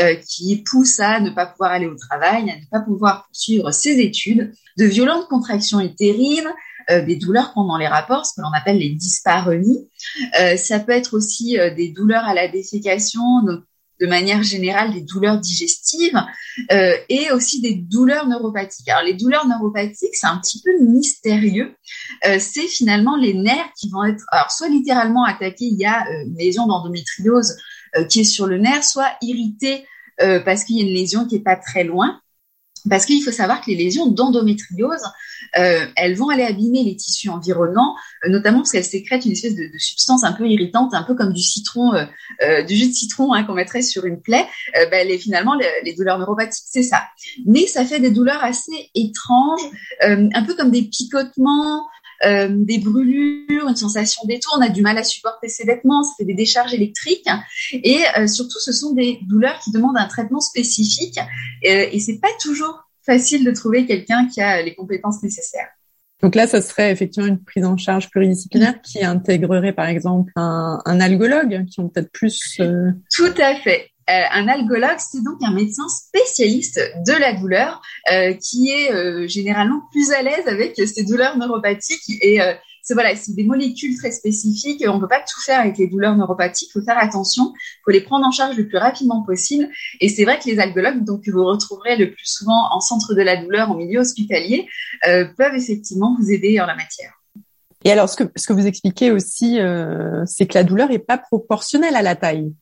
euh, 0.00 0.14
qui 0.16 0.62
poussent 0.62 1.00
à 1.00 1.20
ne 1.20 1.30
pas 1.30 1.46
pouvoir 1.46 1.72
aller 1.72 1.86
au 1.86 1.96
travail, 1.96 2.50
à 2.50 2.56
ne 2.56 2.66
pas 2.70 2.80
pouvoir 2.80 3.26
poursuivre 3.26 3.70
ses 3.70 4.00
études, 4.00 4.52
de 4.78 4.84
violentes 4.84 5.28
contractions 5.28 5.80
utérines, 5.80 6.48
euh, 6.90 7.04
des 7.04 7.16
douleurs 7.16 7.52
pendant 7.52 7.76
les 7.76 7.86
rapports, 7.86 8.26
ce 8.26 8.34
que 8.34 8.40
l'on 8.40 8.52
appelle 8.52 8.78
les 8.78 8.90
dyspareunies. 8.90 9.88
Euh, 10.40 10.56
ça 10.56 10.80
peut 10.80 10.92
être 10.92 11.14
aussi 11.14 11.58
euh, 11.58 11.72
des 11.72 11.88
douleurs 11.88 12.24
à 12.24 12.34
la 12.34 12.48
défécation, 12.48 13.20
de 14.02 14.06
manière 14.08 14.42
générale 14.42 14.92
des 14.92 15.00
douleurs 15.00 15.38
digestives 15.38 16.20
euh, 16.72 16.94
et 17.08 17.30
aussi 17.30 17.60
des 17.60 17.74
douleurs 17.74 18.26
neuropathiques. 18.26 18.88
Alors 18.88 19.04
les 19.04 19.14
douleurs 19.14 19.46
neuropathiques, 19.46 20.14
c'est 20.14 20.26
un 20.26 20.38
petit 20.38 20.60
peu 20.60 20.72
mystérieux. 20.80 21.76
Euh, 22.26 22.38
c'est 22.40 22.66
finalement 22.66 23.16
les 23.16 23.32
nerfs 23.32 23.70
qui 23.78 23.88
vont 23.90 24.02
être 24.04 24.24
soit 24.50 24.68
littéralement 24.68 25.24
attaqués, 25.24 25.66
il 25.66 25.78
y 25.78 25.86
a 25.86 26.04
euh, 26.04 26.24
une 26.26 26.36
lésion 26.36 26.66
d'endométriose 26.66 27.56
qui 28.08 28.20
est 28.20 28.24
sur 28.24 28.46
le 28.46 28.56
nerf, 28.56 28.82
soit 28.82 29.10
irrité 29.20 29.86
parce 30.16 30.64
qu'il 30.64 30.78
y 30.78 30.80
a 30.80 30.84
une 30.86 30.94
lésion 30.94 31.26
qui 31.26 31.36
est 31.36 31.40
pas 31.40 31.56
très 31.56 31.84
loin. 31.84 32.22
Parce 32.88 33.06
qu'il 33.06 33.22
faut 33.22 33.30
savoir 33.30 33.60
que 33.60 33.70
les 33.70 33.76
lésions 33.76 34.08
d'endométriose, 34.08 35.02
euh, 35.58 35.86
elles 35.96 36.16
vont 36.16 36.30
aller 36.30 36.42
abîmer 36.42 36.82
les 36.82 36.96
tissus 36.96 37.28
environnants, 37.28 37.94
euh, 38.24 38.28
notamment 38.28 38.58
parce 38.58 38.72
qu'elles 38.72 38.84
sécrètent 38.84 39.24
une 39.24 39.32
espèce 39.32 39.54
de, 39.54 39.64
de, 39.72 39.78
substance 39.78 40.24
un 40.24 40.32
peu 40.32 40.48
irritante, 40.48 40.94
un 40.94 41.02
peu 41.02 41.14
comme 41.14 41.32
du 41.32 41.42
citron, 41.42 41.94
euh, 41.94 42.04
euh 42.42 42.62
du 42.62 42.74
jus 42.74 42.88
de 42.88 42.94
citron 42.94 43.32
hein, 43.32 43.44
qu'on 43.44 43.54
mettrait 43.54 43.82
sur 43.82 44.04
une 44.04 44.20
plaie. 44.20 44.46
Ben, 44.90 45.06
les, 45.06 45.18
finalement, 45.18 45.54
les, 45.54 45.66
les, 45.84 45.94
douleurs 45.94 46.18
neuropathiques, 46.18 46.64
c'est 46.66 46.82
ça. 46.82 47.02
Mais 47.46 47.66
ça 47.66 47.84
fait 47.84 48.00
des 48.00 48.10
douleurs 48.10 48.42
assez 48.42 48.90
étranges, 48.94 49.62
un 50.00 50.42
peu 50.44 50.54
comme 50.54 50.70
des 50.70 50.82
picotements, 50.82 51.86
euh, 52.24 52.48
des 52.50 52.78
brûlures, 52.78 53.68
une 53.68 53.76
sensation 53.76 54.22
d'étau, 54.26 54.50
on 54.56 54.60
a 54.60 54.68
du 54.68 54.82
mal 54.82 54.98
à 54.98 55.04
supporter 55.04 55.48
ses 55.48 55.64
vêtements, 55.64 56.02
ça 56.02 56.12
fait 56.18 56.24
des 56.24 56.34
décharges 56.34 56.74
électriques 56.74 57.28
et 57.72 57.98
euh, 58.18 58.26
surtout 58.26 58.58
ce 58.60 58.72
sont 58.72 58.94
des 58.94 59.18
douleurs 59.28 59.58
qui 59.60 59.72
demandent 59.72 59.98
un 59.98 60.06
traitement 60.06 60.40
spécifique 60.40 61.18
euh, 61.18 61.86
et 61.90 62.00
c'est 62.00 62.18
pas 62.18 62.28
toujours 62.40 62.88
facile 63.04 63.44
de 63.44 63.50
trouver 63.50 63.86
quelqu'un 63.86 64.28
qui 64.28 64.40
a 64.40 64.62
les 64.62 64.74
compétences 64.74 65.22
nécessaires. 65.22 65.68
Donc 66.22 66.36
là, 66.36 66.46
ça 66.46 66.62
serait 66.62 66.92
effectivement 66.92 67.28
une 67.28 67.42
prise 67.42 67.64
en 67.64 67.76
charge 67.76 68.08
pluridisciplinaire 68.08 68.80
qui 68.80 69.04
intégrerait 69.04 69.72
par 69.72 69.86
exemple 69.86 70.30
un, 70.36 70.80
un 70.84 71.00
algologue, 71.00 71.64
qui 71.66 71.80
ont 71.80 71.88
peut-être 71.88 72.12
plus. 72.12 72.58
Euh... 72.60 72.92
Tout 73.12 73.34
à 73.38 73.56
fait. 73.56 73.91
Euh, 74.12 74.24
un 74.32 74.48
algologue, 74.48 74.98
c'est 74.98 75.22
donc 75.22 75.38
un 75.42 75.52
médecin 75.52 75.88
spécialiste 75.88 76.78
de 77.06 77.12
la 77.12 77.32
douleur 77.32 77.80
euh, 78.10 78.34
qui 78.34 78.68
est 78.68 78.92
euh, 78.92 79.26
généralement 79.26 79.80
plus 79.90 80.12
à 80.12 80.22
l'aise 80.22 80.46
avec 80.46 80.76
ces 80.76 81.04
douleurs 81.04 81.38
neuropathiques 81.38 82.18
et 82.20 82.40
c'est 82.82 82.94
voilà, 82.94 83.14
c'est 83.14 83.34
des 83.34 83.44
molécules 83.44 83.96
très 83.96 84.10
spécifiques. 84.10 84.84
On 84.86 84.96
ne 84.96 85.00
peut 85.00 85.08
pas 85.08 85.20
tout 85.20 85.40
faire 85.40 85.60
avec 85.60 85.78
les 85.78 85.86
douleurs 85.86 86.16
neuropathiques. 86.16 86.68
Il 86.70 86.80
faut 86.80 86.84
faire 86.84 86.98
attention. 86.98 87.52
Il 87.54 87.82
faut 87.84 87.90
les 87.92 88.00
prendre 88.00 88.26
en 88.26 88.32
charge 88.32 88.56
le 88.56 88.66
plus 88.66 88.76
rapidement 88.76 89.22
possible. 89.22 89.68
Et 90.00 90.08
c'est 90.08 90.24
vrai 90.24 90.38
que 90.40 90.46
les 90.46 90.58
algologues, 90.58 91.04
donc 91.04 91.22
que 91.22 91.30
vous 91.30 91.44
retrouverez 91.44 91.96
le 91.96 92.10
plus 92.10 92.26
souvent 92.26 92.70
en 92.72 92.80
centre 92.80 93.14
de 93.14 93.22
la 93.22 93.36
douleur, 93.36 93.70
en 93.70 93.76
milieu 93.76 94.00
hospitalier, 94.00 94.66
peuvent 95.04 95.54
effectivement 95.54 96.16
vous 96.18 96.32
aider 96.32 96.60
en 96.60 96.66
la 96.66 96.74
matière. 96.74 97.12
Et 97.84 97.92
alors, 97.92 98.08
ce 98.08 98.16
que, 98.16 98.52
vous 98.52 98.66
expliquez 98.66 99.12
aussi, 99.12 99.60
c'est 100.26 100.46
que 100.46 100.54
la 100.54 100.64
douleur 100.64 100.88
n'est 100.88 100.98
pas 100.98 101.18
proportionnelle 101.18 101.94
à 101.94 102.02
la 102.02 102.16
taille. 102.16 102.52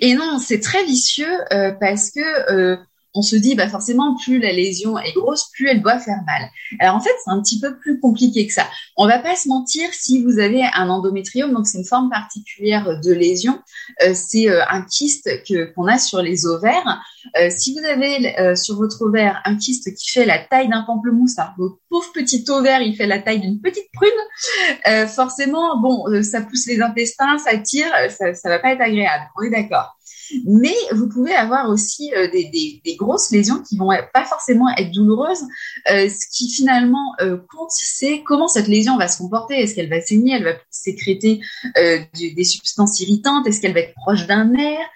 Et 0.00 0.14
non, 0.14 0.38
c'est 0.38 0.60
très 0.60 0.84
vicieux 0.84 1.38
euh, 1.52 1.72
parce 1.72 2.10
que 2.10 2.52
euh, 2.52 2.76
on 3.18 3.22
se 3.22 3.34
dit 3.34 3.56
bah 3.56 3.68
forcément 3.68 4.16
plus 4.16 4.38
la 4.38 4.52
lésion 4.52 4.96
est 4.98 5.12
grosse, 5.12 5.50
plus 5.52 5.68
elle 5.68 5.82
doit 5.82 5.98
faire 5.98 6.20
mal. 6.24 6.48
Alors 6.78 6.94
en 6.94 7.00
fait, 7.00 7.10
c'est 7.24 7.30
un 7.30 7.42
petit 7.42 7.60
peu 7.60 7.76
plus 7.78 7.98
compliqué 7.98 8.46
que 8.46 8.52
ça. 8.52 8.66
On 8.96 9.06
va 9.06 9.18
pas 9.18 9.34
se 9.34 9.48
mentir, 9.48 9.88
si 9.92 10.22
vous 10.22 10.38
avez 10.38 10.62
un 10.74 10.88
endométriome, 10.88 11.52
donc 11.52 11.66
c'est 11.66 11.78
une 11.78 11.84
forme 11.84 12.10
particulière 12.10 13.00
de 13.00 13.12
lésion, 13.12 13.58
euh, 14.02 14.12
c'est 14.14 14.48
euh, 14.48 14.62
un 14.70 14.82
kyste 14.82 15.28
que 15.48 15.72
qu'on 15.72 15.86
a 15.86 15.98
sur 15.98 16.22
les 16.22 16.46
ovaires. 16.46 17.02
Euh, 17.40 17.48
si 17.50 17.74
vous 17.74 17.84
avez 17.84 18.38
euh, 18.38 18.54
sur 18.54 18.76
votre 18.76 19.02
ovaire 19.02 19.40
un 19.44 19.56
kyste 19.56 19.94
qui 19.96 20.10
fait 20.10 20.24
la 20.24 20.38
taille 20.38 20.68
d'un 20.68 20.82
pamplemousse, 20.82 21.38
alors 21.38 21.54
votre 21.58 21.78
pauvre 21.88 22.12
petit 22.12 22.44
ovaire, 22.48 22.82
il 22.82 22.94
fait 22.94 23.06
la 23.06 23.18
taille 23.18 23.40
d'une 23.40 23.60
petite 23.60 23.88
prune, 23.92 25.08
forcément, 25.08 25.80
bon, 25.80 26.04
ça 26.22 26.40
pousse 26.42 26.66
les 26.66 26.80
intestins, 26.80 27.38
ça 27.38 27.56
tire, 27.58 27.90
ça, 28.10 28.34
ça 28.34 28.48
va 28.48 28.58
pas 28.58 28.72
être 28.72 28.80
agréable. 28.80 29.24
On 29.36 29.42
est 29.42 29.50
d'accord. 29.50 29.97
Mais 30.44 30.74
vous 30.92 31.08
pouvez 31.08 31.34
avoir 31.34 31.68
aussi 31.68 32.12
euh, 32.14 32.28
des, 32.30 32.96
grosses 32.96 33.30
lésions 33.30 33.62
qui 33.62 33.76
vont 33.76 33.90
pas 34.12 34.24
forcément 34.24 34.66
être 34.76 34.90
douloureuses. 34.92 35.42
Euh, 35.90 36.08
ce 36.08 36.26
qui 36.30 36.50
finalement 36.50 37.14
euh, 37.20 37.38
compte, 37.54 37.70
c'est 37.70 38.22
comment 38.22 38.48
cette 38.48 38.68
lésion 38.68 38.96
va 38.96 39.08
se 39.08 39.18
comporter. 39.18 39.54
Est-ce 39.54 39.74
qu'elle 39.74 39.88
va 39.88 40.00
saigner 40.00 40.34
Elle 40.36 40.44
va 40.44 40.52
sécréter 40.70 41.40
des 42.14 42.44
substances 42.44 43.00
irritantes? 43.00 43.46
Est-ce 43.46 43.60
qu'elle 43.60 43.74
va 43.74 43.80
être 43.80 43.94
proche 43.94 44.26
d'un 44.26 44.46
nerf? 44.46 44.86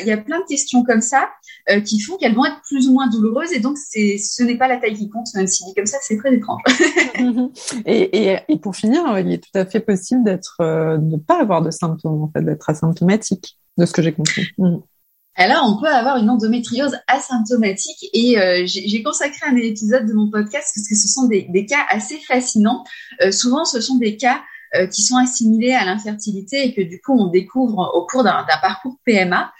Il 0.00 0.06
y 0.06 0.12
a 0.12 0.16
plein 0.16 0.40
de 0.40 0.46
questions 0.46 0.84
comme 0.84 1.00
ça 1.00 1.28
qui 1.84 2.00
font 2.00 2.16
qu'elles 2.16 2.34
vont 2.34 2.44
être 2.44 2.60
plus 2.66 2.88
ou 2.88 2.92
moins 2.92 3.08
douloureuses. 3.08 3.52
Et 3.52 3.60
donc, 3.60 3.76
c'est, 3.76 4.18
ce 4.18 4.42
n'est 4.42 4.56
pas 4.56 4.68
la 4.68 4.78
taille 4.78 4.94
qui 4.94 5.08
compte, 5.08 5.26
même 5.34 5.46
si 5.46 5.64
dit 5.64 5.74
comme 5.74 5.86
ça, 5.86 5.98
c'est 6.02 6.16
très 6.16 6.34
étrange. 6.34 6.62
et, 7.86 8.30
et, 8.30 8.38
et, 8.48 8.58
pour 8.58 8.74
finir, 8.74 9.18
il 9.18 9.32
est 9.32 9.42
tout 9.42 9.58
à 9.58 9.66
fait 9.66 9.80
possible 9.80 10.24
d'être, 10.24 10.56
de 10.60 11.12
ne 11.12 11.16
pas 11.16 11.40
avoir 11.40 11.62
de 11.62 11.70
symptômes, 11.70 12.22
en 12.22 12.30
fait, 12.30 12.42
d'être 12.42 12.68
asymptomatique 12.68 13.58
de 13.78 13.86
ce 13.86 13.92
que 13.92 14.02
j'ai 14.02 14.12
compris. 14.12 14.48
Mm. 14.58 14.78
Alors, 15.40 15.64
on 15.68 15.80
peut 15.80 15.88
avoir 15.88 16.16
une 16.16 16.28
endométriose 16.28 16.98
asymptomatique 17.06 18.10
et 18.12 18.40
euh, 18.40 18.64
j'ai 18.66 19.02
consacré 19.04 19.46
un 19.48 19.56
épisode 19.56 20.04
de 20.04 20.12
mon 20.12 20.28
podcast 20.28 20.72
parce 20.74 20.88
que 20.88 20.96
ce 20.96 21.06
sont 21.06 21.28
des, 21.28 21.46
des 21.50 21.64
cas 21.64 21.86
assez 21.88 22.18
fascinants. 22.18 22.82
Euh, 23.22 23.30
souvent, 23.30 23.64
ce 23.64 23.80
sont 23.80 23.98
des 23.98 24.16
cas 24.16 24.42
euh, 24.74 24.86
qui 24.86 25.02
sont 25.02 25.16
assimilés 25.16 25.72
à 25.72 25.86
l'infertilité 25.86 26.66
et 26.66 26.74
que 26.74 26.82
du 26.82 27.00
coup 27.00 27.18
on 27.18 27.28
découvre 27.28 27.90
au 27.94 28.04
cours 28.04 28.22
d'un 28.22 28.44
parcours 28.60 28.96
PMA. 29.06 29.50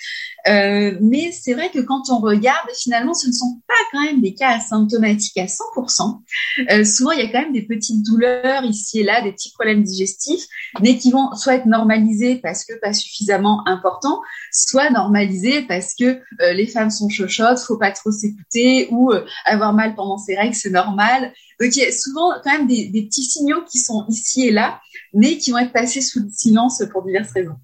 Euh, 0.47 0.97
mais 1.00 1.33
c'est 1.33 1.52
vrai 1.52 1.71
que 1.71 1.80
quand 1.80 2.11
on 2.11 2.18
regarde, 2.18 2.68
finalement, 2.80 3.14
ce 3.14 3.26
ne 3.26 3.33
sont 3.33 3.61
pas 3.66 3.75
quand 3.92 4.02
même 4.02 4.21
des 4.21 4.35
cas 4.35 4.57
asymptomatiques 4.57 5.37
à 5.37 5.47
100%. 5.47 6.23
Euh, 6.71 6.85
souvent, 6.85 7.11
il 7.11 7.18
y 7.18 7.23
a 7.23 7.28
quand 7.28 7.42
même 7.42 7.52
des 7.52 7.66
petites 7.66 8.04
douleurs 8.04 8.64
ici 8.64 9.00
et 9.00 9.02
là, 9.02 9.21
des 9.23 9.33
petits 9.33 9.52
problèmes 9.52 9.83
digestifs, 9.83 10.45
mais 10.80 10.97
qui 10.97 11.11
vont 11.11 11.35
soit 11.35 11.57
être 11.57 11.66
normalisés 11.66 12.37
parce 12.37 12.64
que 12.64 12.78
pas 12.80 12.92
suffisamment 12.92 13.66
importants, 13.66 14.21
soit 14.52 14.90
normalisés 14.90 15.62
parce 15.62 15.95
que 15.95 16.21
euh, 16.40 16.52
les 16.52 16.66
femmes 16.66 16.90
sont 16.90 17.09
chochottes, 17.09 17.59
faut 17.59 17.78
pas 17.78 17.92
trop 17.92 18.12
s'écouter 18.12 18.88
ou 18.90 19.12
euh, 19.12 19.25
avoir 19.45 19.73
mal 19.73 19.95
pendant 19.95 20.18
ses 20.18 20.37
règles, 20.37 20.54
c'est 20.54 20.71
normal. 20.71 21.33
Donc 21.61 21.75
il 21.75 21.83
y 21.83 21.87
a 21.87 21.92
souvent 21.92 22.33
quand 22.45 22.52
même 22.52 22.66
des, 22.68 22.88
des 22.88 23.02
petits 23.02 23.25
signaux 23.25 23.62
qui 23.71 23.78
sont 23.78 24.07
ici 24.09 24.47
et 24.47 24.52
là, 24.52 24.80
mais 25.12 25.38
qui 25.38 25.50
vont 25.50 25.59
être 25.59 25.73
passés 25.73 26.00
sous 26.00 26.21
le 26.21 26.28
silence 26.30 26.83
pour 26.92 27.04
diverses 27.04 27.33
raisons. 27.33 27.57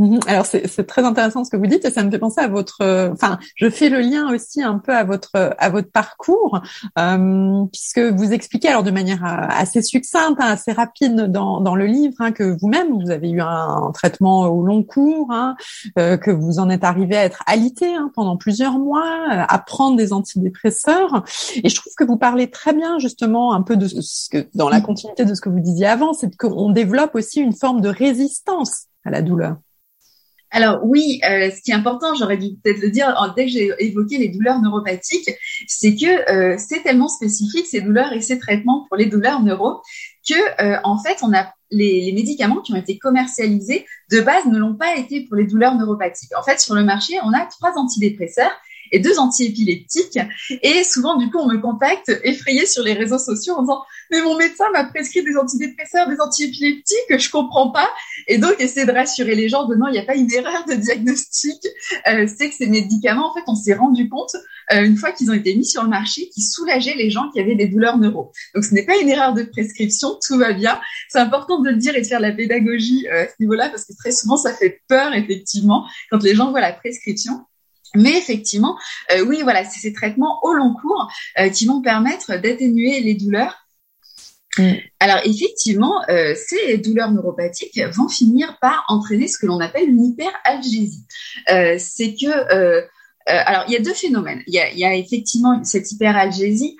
Mhm. 0.00 0.18
Alors 0.26 0.44
c'est 0.44 0.86
très 0.88 1.04
intéressant 1.04 1.44
ce 1.44 1.50
que 1.50 1.56
vous 1.56 1.68
dites 1.68 1.84
et 1.84 1.90
ça 1.92 2.02
me 2.02 2.10
fait 2.10 2.18
penser 2.18 2.40
à 2.40 2.48
votre, 2.48 2.78
euh, 2.82 3.12
enfin 3.12 3.38
je 3.54 3.70
fais 3.70 3.88
le 3.88 4.00
lien 4.00 4.28
aussi 4.34 4.60
un 4.60 4.78
peu 4.78 4.92
à 4.92 5.04
votre 5.04 5.54
à 5.56 5.70
votre 5.70 5.92
parcours 5.92 6.60
euh, 6.98 7.64
puisque 7.70 8.00
vous 8.00 8.32
expliquez 8.32 8.70
alors 8.70 8.82
de 8.82 8.90
manière 8.90 9.24
euh, 9.24 9.46
assez 9.50 9.82
succincte, 9.82 10.40
hein, 10.40 10.48
assez 10.48 10.72
rapide 10.72 11.30
dans, 11.30 11.60
dans 11.60 11.76
le 11.76 11.86
livre 11.86 12.16
hein, 12.18 12.32
que 12.32 12.42
vous-même 12.60 13.00
vous 13.00 13.12
avez 13.12 13.30
eu 13.30 13.40
un, 13.40 13.92
traitement 13.94 14.48
au 14.48 14.64
long 14.64 14.82
cours, 14.82 15.30
hein, 15.30 15.54
que 15.94 16.30
vous 16.32 16.58
en 16.58 16.70
êtes 16.70 16.82
arrivé 16.82 17.16
à 17.16 17.24
être 17.24 17.44
alité 17.46 17.94
pendant 18.14 18.36
plusieurs 18.36 18.80
mois, 18.80 19.28
à 19.28 19.58
prendre 19.60 19.96
des 19.96 20.12
antidépresseurs 20.12 21.22
et 21.54 21.68
je 21.68 21.74
trouve 21.76 21.92
que 21.96 22.04
vous 22.04 22.16
parlez 22.16 22.50
très 22.50 22.72
bien 22.72 22.98
justement 22.98 23.54
un 23.54 23.62
peu 23.62 23.76
de 23.76 23.86
ce 23.86 24.28
que 24.28 24.48
dans 24.54 24.68
la 24.68 24.80
continuité 24.80 25.24
de 25.24 25.34
ce 25.34 25.40
que 25.40 25.48
vous 25.48 25.60
disiez 25.60 25.86
avant, 25.86 26.14
c'est 26.14 26.36
qu'on 26.36 26.70
développe 26.70 27.14
aussi 27.14 27.40
une 27.40 27.54
forme 27.54 27.80
de 27.80 27.88
résistance 27.88 28.86
à 29.04 29.10
la 29.10 29.22
douleur. 29.22 29.56
Alors 30.54 30.78
oui, 30.84 31.20
euh, 31.28 31.50
ce 31.50 31.60
qui 31.62 31.72
est 31.72 31.74
important, 31.74 32.14
j'aurais 32.14 32.36
dû 32.36 32.50
peut-être 32.62 32.80
le 32.80 32.88
dire 32.88 33.12
dès 33.34 33.46
que 33.46 33.50
j'ai 33.50 33.72
évoqué 33.80 34.18
les 34.18 34.28
douleurs 34.28 34.62
neuropathiques, 34.62 35.28
c'est 35.66 35.96
que 35.96 36.30
euh, 36.30 36.54
c'est 36.58 36.84
tellement 36.84 37.08
spécifique 37.08 37.66
ces 37.66 37.80
douleurs 37.80 38.12
et 38.12 38.20
ces 38.20 38.38
traitements 38.38 38.86
pour 38.88 38.96
les 38.96 39.06
douleurs 39.06 39.42
neuro 39.42 39.82
que 40.28 40.62
euh, 40.62 40.78
en 40.84 40.96
fait 41.02 41.18
on 41.22 41.34
a 41.34 41.52
les, 41.72 42.02
les, 42.02 42.12
médicaments 42.12 42.60
qui 42.60 42.72
ont 42.72 42.76
été 42.76 42.98
commercialisés 42.98 43.84
de 44.12 44.20
base 44.20 44.46
ne 44.46 44.56
l'ont 44.56 44.76
pas 44.76 44.96
été 44.96 45.22
pour 45.22 45.34
les 45.34 45.44
douleurs 45.44 45.74
neuropathiques. 45.74 46.30
En 46.38 46.44
fait, 46.44 46.60
sur 46.60 46.76
le 46.76 46.84
marché, 46.84 47.14
on 47.24 47.32
a 47.32 47.46
trois 47.46 47.72
antidépresseurs 47.76 48.52
et 48.92 48.98
deux 48.98 49.18
antiépileptiques. 49.18 50.18
Et 50.62 50.84
souvent, 50.84 51.16
du 51.16 51.30
coup, 51.30 51.38
on 51.38 51.46
me 51.46 51.58
contacte 51.58 52.12
effrayé 52.22 52.66
sur 52.66 52.82
les 52.82 52.94
réseaux 52.94 53.18
sociaux 53.18 53.54
en 53.54 53.62
disant 53.62 53.82
mais 54.10 54.22
mon 54.22 54.36
médecin 54.36 54.64
m'a 54.72 54.84
prescrit 54.84 55.22
des 55.22 55.36
antidépresseurs, 55.36 56.08
des 56.08 56.20
antiépileptiques 56.20 57.06
que 57.08 57.18
je 57.18 57.30
comprends 57.30 57.70
pas. 57.70 57.88
Et 58.28 58.38
donc, 58.38 58.54
essayer 58.58 58.86
de 58.86 58.92
rassurer 58.92 59.34
les 59.34 59.48
gens 59.48 59.66
de 59.66 59.74
non, 59.74 59.88
il 59.88 59.92
n'y 59.92 59.98
a 59.98 60.04
pas 60.04 60.14
une 60.14 60.30
erreur 60.32 60.64
de 60.66 60.74
diagnostic. 60.74 61.66
Euh, 62.08 62.26
c'est 62.26 62.50
que 62.50 62.54
ces 62.54 62.66
médicaments, 62.66 63.30
en 63.30 63.34
fait, 63.34 63.42
on 63.46 63.54
s'est 63.54 63.74
rendu 63.74 64.08
compte 64.08 64.34
euh, 64.72 64.84
une 64.84 64.96
fois 64.96 65.12
qu'ils 65.12 65.30
ont 65.30 65.34
été 65.34 65.54
mis 65.56 65.64
sur 65.64 65.82
le 65.82 65.88
marché, 65.88 66.28
qu'ils 66.28 66.44
soulageaient 66.44 66.96
les 66.96 67.10
gens 67.10 67.30
qui 67.30 67.40
avaient 67.40 67.54
des 67.54 67.68
douleurs 67.68 67.98
neuro. 67.98 68.32
Donc, 68.54 68.64
ce 68.64 68.74
n'est 68.74 68.84
pas 68.84 68.96
une 68.98 69.08
erreur 69.08 69.34
de 69.34 69.42
prescription, 69.42 70.18
tout 70.26 70.38
va 70.38 70.52
bien. 70.52 70.80
C'est 71.08 71.18
important 71.18 71.60
de 71.60 71.70
le 71.70 71.76
dire 71.76 71.96
et 71.96 72.02
de 72.02 72.06
faire 72.06 72.20
la 72.20 72.32
pédagogie 72.32 73.06
euh, 73.08 73.24
à 73.24 73.26
ce 73.26 73.34
niveau-là 73.40 73.68
parce 73.68 73.84
que 73.84 73.94
très 73.96 74.12
souvent, 74.12 74.36
ça 74.36 74.52
fait 74.54 74.80
peur, 74.88 75.14
effectivement, 75.14 75.86
quand 76.10 76.22
les 76.22 76.34
gens 76.34 76.50
voient 76.50 76.60
la 76.60 76.72
prescription. 76.72 77.44
Mais 77.94 78.16
effectivement, 78.16 78.78
euh, 79.12 79.24
oui, 79.24 79.40
voilà, 79.42 79.64
c'est 79.64 79.80
ces 79.80 79.92
traitements 79.92 80.40
au 80.42 80.52
long 80.52 80.74
cours 80.74 81.08
euh, 81.38 81.48
qui 81.48 81.66
vont 81.66 81.80
permettre 81.80 82.36
d'atténuer 82.36 83.00
les 83.00 83.14
douleurs 83.14 83.64
Mm. 84.58 84.74
Alors 85.00 85.20
effectivement, 85.24 86.02
euh, 86.08 86.34
ces 86.36 86.78
douleurs 86.78 87.10
neuropathiques 87.10 87.80
vont 87.92 88.08
finir 88.08 88.58
par 88.60 88.84
entraîner 88.88 89.28
ce 89.28 89.38
que 89.38 89.46
l'on 89.46 89.60
appelle 89.60 89.88
une 89.88 90.04
hyperalgésie. 90.04 91.04
Euh, 91.50 91.76
c'est 91.78 92.14
que, 92.14 92.26
euh, 92.54 92.82
alors 93.26 93.64
il 93.68 93.72
y 93.72 93.76
a 93.76 93.80
deux 93.80 93.94
phénomènes. 93.94 94.42
Il 94.46 94.54
y 94.54 94.60
a, 94.60 94.70
il 94.70 94.78
y 94.78 94.84
a 94.84 94.94
effectivement 94.94 95.62
cette 95.64 95.90
hyperalgésie 95.90 96.76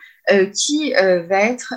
qui 0.55 0.93
va 0.93 1.43
être, 1.43 1.75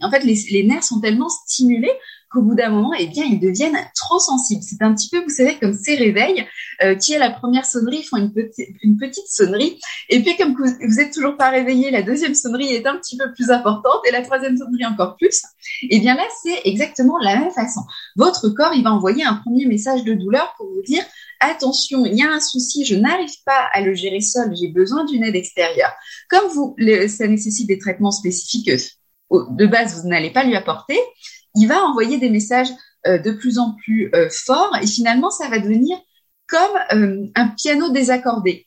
en 0.00 0.10
fait, 0.10 0.24
les, 0.24 0.36
les 0.50 0.64
nerfs 0.64 0.84
sont 0.84 1.00
tellement 1.00 1.28
stimulés 1.28 1.92
qu'au 2.30 2.42
bout 2.42 2.54
d'un 2.54 2.70
moment, 2.70 2.92
eh 2.98 3.06
bien, 3.06 3.24
ils 3.24 3.38
deviennent 3.38 3.78
trop 3.94 4.18
sensibles. 4.18 4.62
C'est 4.62 4.82
un 4.82 4.94
petit 4.94 5.08
peu, 5.08 5.22
vous 5.22 5.30
savez, 5.30 5.56
comme 5.58 5.72
ces 5.72 5.94
réveils, 5.94 6.44
euh, 6.82 6.94
qui 6.94 7.12
est 7.12 7.18
la 7.18 7.30
première 7.30 7.64
sonnerie, 7.64 8.02
font 8.02 8.16
une, 8.16 8.32
petite, 8.32 8.68
une 8.82 8.96
petite 8.96 9.28
sonnerie, 9.28 9.78
et 10.08 10.20
puis 10.22 10.36
comme 10.36 10.54
vous, 10.54 10.70
vous 10.86 11.00
êtes 11.00 11.12
toujours 11.12 11.36
pas 11.36 11.50
réveillé, 11.50 11.90
la 11.90 12.02
deuxième 12.02 12.34
sonnerie 12.34 12.72
est 12.72 12.86
un 12.86 12.96
petit 12.96 13.16
peu 13.16 13.32
plus 13.32 13.50
importante, 13.50 14.00
et 14.08 14.10
la 14.10 14.22
troisième 14.22 14.56
sonnerie 14.56 14.86
encore 14.86 15.16
plus. 15.16 15.42
Eh 15.88 16.00
bien 16.00 16.16
là, 16.16 16.24
c'est 16.42 16.62
exactement 16.64 17.18
la 17.18 17.38
même 17.38 17.52
façon. 17.52 17.80
Votre 18.16 18.48
corps, 18.48 18.74
il 18.74 18.82
va 18.82 18.92
envoyer 18.92 19.24
un 19.24 19.34
premier 19.34 19.66
message 19.66 20.04
de 20.04 20.14
douleur 20.14 20.52
pour 20.56 20.66
vous 20.66 20.82
dire 20.82 21.04
attention, 21.40 22.04
il 22.06 22.14
y 22.14 22.22
a 22.22 22.30
un 22.30 22.40
souci, 22.40 22.84
je 22.84 22.96
n'arrive 22.96 23.42
pas 23.44 23.68
à 23.72 23.80
le 23.80 23.94
gérer 23.94 24.20
seul, 24.20 24.54
j'ai 24.56 24.68
besoin 24.68 25.04
d'une 25.04 25.24
aide 25.24 25.36
extérieure. 25.36 25.92
Comme 26.28 26.48
vous, 26.48 26.76
ça 27.08 27.26
nécessite 27.26 27.66
des 27.68 27.78
traitements 27.78 28.10
spécifiques 28.10 28.70
de 29.30 29.66
base, 29.66 30.00
vous 30.00 30.08
n'allez 30.08 30.30
pas 30.30 30.44
lui 30.44 30.56
apporter 30.56 30.98
il 31.56 31.66
va 31.66 31.82
envoyer 31.82 32.18
des 32.18 32.30
messages 32.30 32.68
euh, 33.06 33.18
de 33.18 33.32
plus 33.32 33.58
en 33.58 33.74
plus 33.74 34.10
euh, 34.14 34.28
forts 34.30 34.76
et 34.80 34.86
finalement, 34.86 35.30
ça 35.30 35.48
va 35.48 35.58
devenir 35.58 35.98
comme 36.48 36.76
euh, 36.92 37.26
un 37.34 37.48
piano 37.48 37.90
désaccordé. 37.90 38.66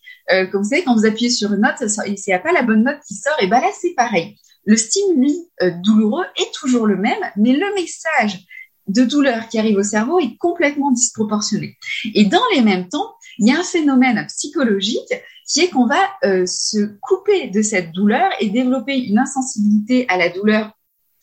comme 0.52 0.64
vous 0.64 0.70
savez, 0.70 0.84
quand 0.84 0.96
vous 0.96 1.06
appuyez 1.06 1.30
sur 1.30 1.54
une 1.54 1.62
note, 1.62 1.88
s'il 1.88 2.16
n'y 2.28 2.34
a 2.34 2.40
pas 2.40 2.52
la 2.52 2.62
bonne 2.62 2.84
note 2.84 3.00
qui 3.08 3.16
sort, 3.16 3.38
et 3.40 3.48
ben 3.48 3.62
là, 3.62 3.70
c'est 3.80 3.94
pareil. 3.96 4.36
Le 4.66 4.76
stimuli 4.76 5.34
douloureux 5.84 6.26
est 6.36 6.54
toujours 6.54 6.86
le 6.86 6.98
même, 6.98 7.22
mais 7.38 7.54
le 7.54 7.74
message 7.74 8.46
de 8.90 9.04
douleur 9.04 9.48
qui 9.48 9.60
arrive 9.60 9.78
au 9.78 9.84
cerveau 9.84 10.20
est 10.20 10.36
complètement 10.38 10.92
disproportionné. 10.92 11.78
Et 12.14 12.26
dans 12.26 12.42
les 12.54 12.62
mêmes 12.62 12.90
temps, 12.90 13.16
il 13.38 13.48
y 13.48 13.52
a 13.52 13.60
un 13.60 13.64
phénomène 13.64 14.26
psychologique 14.28 15.14
qui 15.48 15.62
est 15.62 15.70
qu'on 15.70 15.88
va 15.88 16.00
se 16.46 16.86
couper 17.00 17.48
de 17.48 17.62
cette 17.62 17.92
douleur 17.92 18.30
et 18.40 18.50
développer 18.50 18.98
une 18.98 19.18
insensibilité 19.18 20.06
à 20.10 20.18
la 20.18 20.30
douleur 20.30 20.72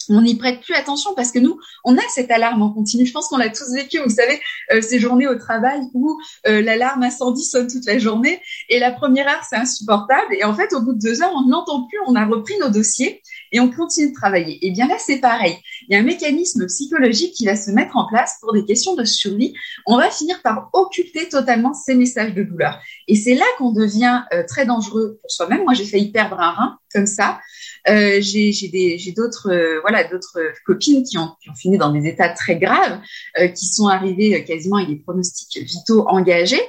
on 0.09 0.23
n'y 0.23 0.37
prête 0.37 0.61
plus 0.61 0.75
attention 0.75 1.15
parce 1.15 1.33
que 1.33 1.39
nous, 1.39 1.59
on 1.85 1.97
a 1.97 2.03
cette 2.09 2.31
alarme 2.31 2.63
en 2.63 2.71
continu. 2.71 3.07
Je 3.07 3.13
pense 3.13 3.29
qu'on 3.29 3.37
l'a 3.37 3.49
tous 3.49 3.73
vécu, 3.75 3.99
vous 3.99 4.11
savez, 4.11 4.41
euh, 4.73 4.81
ces 4.81 4.99
journées 4.99 5.27
au 5.27 5.37
travail 5.37 5.81
où 5.95 6.19
euh, 6.47 6.61
l'alarme 6.63 7.03
incendie 7.03 7.45
sonne 7.45 7.69
toute 7.69 7.87
la 7.87 7.99
journée 7.99 8.41
et 8.69 8.79
la 8.79 8.93
première 8.93 9.29
heure, 9.29 9.43
c'est 9.49 9.57
insupportable. 9.57 10.35
Et 10.39 10.45
en 10.45 10.55
fait, 10.55 10.73
au 10.73 10.81
bout 10.81 10.93
de 10.93 11.01
deux 11.01 11.23
heures, 11.23 11.33
on 11.35 11.47
ne 11.47 11.53
l'entend 11.53 11.87
plus, 11.87 11.99
on 12.07 12.15
a 12.15 12.25
repris 12.27 12.55
nos 12.61 12.69
dossiers 12.69 13.23
et 13.53 13.61
on 13.61 13.71
continue 13.71 14.11
de 14.11 14.15
travailler. 14.15 14.59
Et 14.67 14.71
bien 14.71 14.87
là, 14.87 14.97
c'est 14.99 15.19
pareil. 15.19 15.57
Il 15.89 15.95
y 15.95 15.97
a 15.97 16.01
un 16.01 16.05
mécanisme 16.05 16.67
psychologique 16.67 17.35
qui 17.35 17.47
va 17.47 17.57
se 17.57 17.71
mettre 17.71 17.97
en 17.97 18.07
place 18.09 18.39
pour 18.41 18.53
des 18.53 18.65
questions 18.65 18.95
de 18.95 19.05
survie. 19.05 19.55
On 19.87 19.97
va 19.97 20.11
finir 20.11 20.41
par 20.43 20.71
occulter 20.73 21.29
totalement 21.29 21.75
ces 21.75 21.95
messages 21.95 22.35
de 22.35 22.43
douleur. 22.43 22.81
Et 23.09 23.15
c'est 23.15 23.35
là 23.35 23.45
qu'on 23.59 23.73
devient 23.73 24.23
euh, 24.33 24.43
très 24.47 24.67
dangereux 24.67 25.19
pour 25.21 25.31
soi-même. 25.31 25.65
Moi, 25.65 25.75
j'ai 25.75 25.85
failli 25.85 26.11
perdre 26.11 26.41
un 26.41 26.51
rein 26.51 26.79
comme 26.93 27.07
ça. 27.07 27.41
Euh, 27.89 28.21
j'ai 28.21 29.13
d'autres 29.17 29.51
euh, 29.51 29.81
voilà 29.81 30.05
d'autres 30.05 30.41
copines 30.65 31.05
qui 31.05 31.19
ont, 31.19 31.31
qui 31.41 31.51
ont 31.51 31.55
fini 31.55 31.79
dans 31.79 31.93
des 31.93 32.09
états 32.09 32.29
très 32.31 32.57
graves, 32.57 33.01
euh, 33.39 33.49
qui 33.49 33.67
sont 33.67 33.87
arrivées 33.87 34.45
quasiment 34.45 34.77
avec 34.77 34.89
des 34.89 34.97
pronostics 34.97 35.63
vitaux 35.63 36.07
engagés 36.09 36.63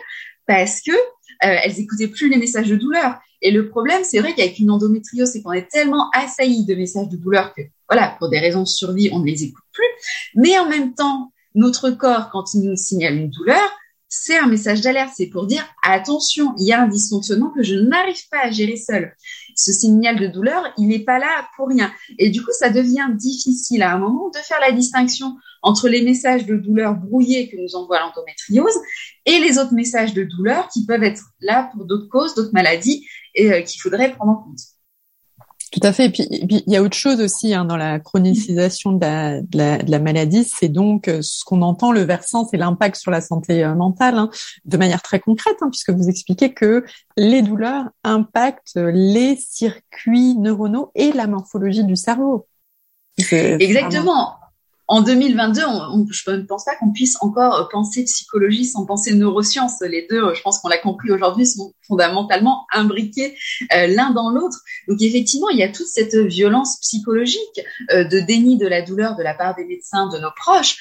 parce 0.45 0.81
que 0.81 0.91
elles 1.39 1.79
écoutaient 1.79 2.07
plus 2.07 2.29
les 2.29 2.37
messages 2.37 2.67
de 2.67 2.75
douleur. 2.75 3.19
Et 3.43 3.51
le 3.51 3.69
problème, 3.69 4.01
c'est 4.03 4.17
vrai 4.19 4.33
qu'avec 4.33 4.57
une 4.57 4.71
endométriose, 4.71 5.29
c'est 5.29 5.43
qu'on 5.43 5.51
est 5.51 5.69
tellement 5.69 6.09
assailli 6.11 6.65
de 6.65 6.73
messages 6.73 7.09
de 7.09 7.17
douleur 7.17 7.53
que 7.53 7.61
voilà, 7.87 8.15
pour 8.17 8.29
des 8.29 8.39
raisons 8.39 8.61
de 8.61 8.67
survie, 8.67 9.09
on 9.13 9.19
ne 9.19 9.25
les 9.25 9.43
écoute 9.43 9.63
plus. 9.71 9.85
Mais 10.35 10.57
en 10.57 10.67
même 10.67 10.95
temps, 10.95 11.31
notre 11.53 11.91
corps, 11.91 12.29
quand 12.31 12.55
il 12.55 12.61
nous 12.61 12.75
signale 12.75 13.15
une 13.15 13.29
douleur, 13.29 13.69
c'est 14.09 14.37
un 14.37 14.47
message 14.47 14.81
d'alerte, 14.81 15.11
c'est 15.15 15.27
pour 15.27 15.45
dire 15.45 15.65
attention, 15.83 16.53
il 16.57 16.65
y 16.65 16.71
a 16.71 16.81
un 16.81 16.87
dysfonctionnement 16.87 17.49
que 17.49 17.61
je 17.61 17.75
n'arrive 17.75 18.27
pas 18.29 18.39
à 18.43 18.51
gérer 18.51 18.77
seul. 18.77 19.13
Ce 19.57 19.73
signal 19.73 20.17
de 20.17 20.27
douleur, 20.27 20.71
il 20.77 20.87
n'est 20.87 21.03
pas 21.03 21.17
là 21.17 21.49
pour 21.55 21.67
rien. 21.67 21.91
Et 22.19 22.29
du 22.29 22.43
coup, 22.43 22.51
ça 22.51 22.69
devient 22.69 23.07
difficile 23.13 23.81
à 23.81 23.93
un 23.93 23.97
moment 23.97 24.29
de 24.29 24.37
faire 24.37 24.59
la 24.61 24.71
distinction 24.71 25.35
entre 25.63 25.89
les 25.89 26.03
messages 26.03 26.45
de 26.45 26.55
douleur 26.55 26.93
brouillés 26.93 27.49
que 27.49 27.57
nous 27.57 27.75
envoie 27.75 27.99
l'endométriose 27.99 28.79
et 29.25 29.39
les 29.39 29.57
autres 29.57 29.73
messages 29.73 30.13
de 30.13 30.23
douleur 30.23 30.69
qui 30.69 30.85
peuvent 30.85 31.03
être 31.03 31.23
là 31.41 31.71
pour 31.73 31.85
d'autres 31.85 32.07
causes, 32.07 32.35
d'autres 32.35 32.53
maladies 32.53 33.07
et 33.33 33.51
euh, 33.51 33.61
qu'il 33.61 33.81
faudrait 33.81 34.13
prendre 34.13 34.33
en 34.33 34.43
compte. 34.43 34.76
Tout 35.71 35.81
à 35.83 35.91
fait. 35.91 36.05
Et 36.05 36.09
puis, 36.09 36.25
il 36.29 36.63
y 36.71 36.77
a 36.77 36.81
autre 36.81 36.95
chose 36.95 37.19
aussi 37.19 37.53
hein, 37.53 37.65
dans 37.65 37.75
la 37.75 37.99
chronicisation 37.99 38.93
de 38.93 39.57
la, 39.57 39.99
maladie, 39.99 40.45
c'est 40.45 40.69
donc 40.69 41.07
euh, 41.07 41.21
ce 41.21 41.43
qu'on 41.43 41.61
entend 41.61 41.91
le 41.91 42.01
versant, 42.01 42.47
c'est 42.47 42.57
l'impact 42.57 42.95
sur 42.95 43.11
la 43.11 43.19
santé 43.19 43.63
euh, 43.63 43.75
mentale, 43.75 44.17
hein, 44.17 44.29
de 44.65 44.77
manière 44.77 45.01
très 45.01 45.19
concrète, 45.19 45.57
hein, 45.61 45.69
puisque 45.69 45.89
vous 45.89 46.07
expliquez 46.07 46.53
que 46.53 46.85
les 47.17 47.41
douleurs 47.41 47.85
impactent 48.03 48.79
les 48.93 49.35
circuits 49.35 50.35
neuronaux 50.37 50.91
et 50.95 51.11
la 51.11 51.27
morphologie 51.27 51.83
du 51.83 51.95
cerveau. 51.95 52.47
Exactement 53.17 54.35
en 54.89 55.01
2022, 55.01 55.61
on, 55.65 56.05
je 56.09 56.31
ne 56.31 56.43
pense 56.43 56.63
pas 56.63 56.75
qu'on 56.75 56.91
puisse 56.91 57.17
encore 57.21 57.55
euh, 57.55 57.63
penser 57.69 58.05
psychologie 58.05 58.63
sans 58.63 58.85
penser 58.85 59.13
neurosciences. 59.13 59.81
Les 59.81 60.07
deux, 60.09 60.23
euh, 60.23 60.33
je 60.33 60.41
pense 60.41 60.59
qu'on 60.59 60.69
l'a 60.69 60.77
compris 60.77 61.11
aujourd'hui, 61.11 61.45
sont 61.45 61.73
fondamentalement 61.85 62.65
imbriqués 62.71 63.37
euh, 63.73 63.87
l'un 63.87 64.11
dans 64.11 64.29
l'autre. 64.29 64.57
Donc 64.87 65.01
effectivement, 65.01 65.49
il 65.49 65.59
y 65.59 65.63
a 65.63 65.69
toute 65.69 65.87
cette 65.87 66.15
violence 66.15 66.79
psychologique 66.79 67.61
de 67.91 68.19
déni 68.19 68.57
de 68.57 68.67
la 68.67 68.81
douleur 68.81 69.15
de 69.15 69.23
la 69.23 69.33
part 69.33 69.55
des 69.55 69.65
médecins, 69.65 70.07
de 70.07 70.17
nos 70.19 70.31
proches, 70.35 70.77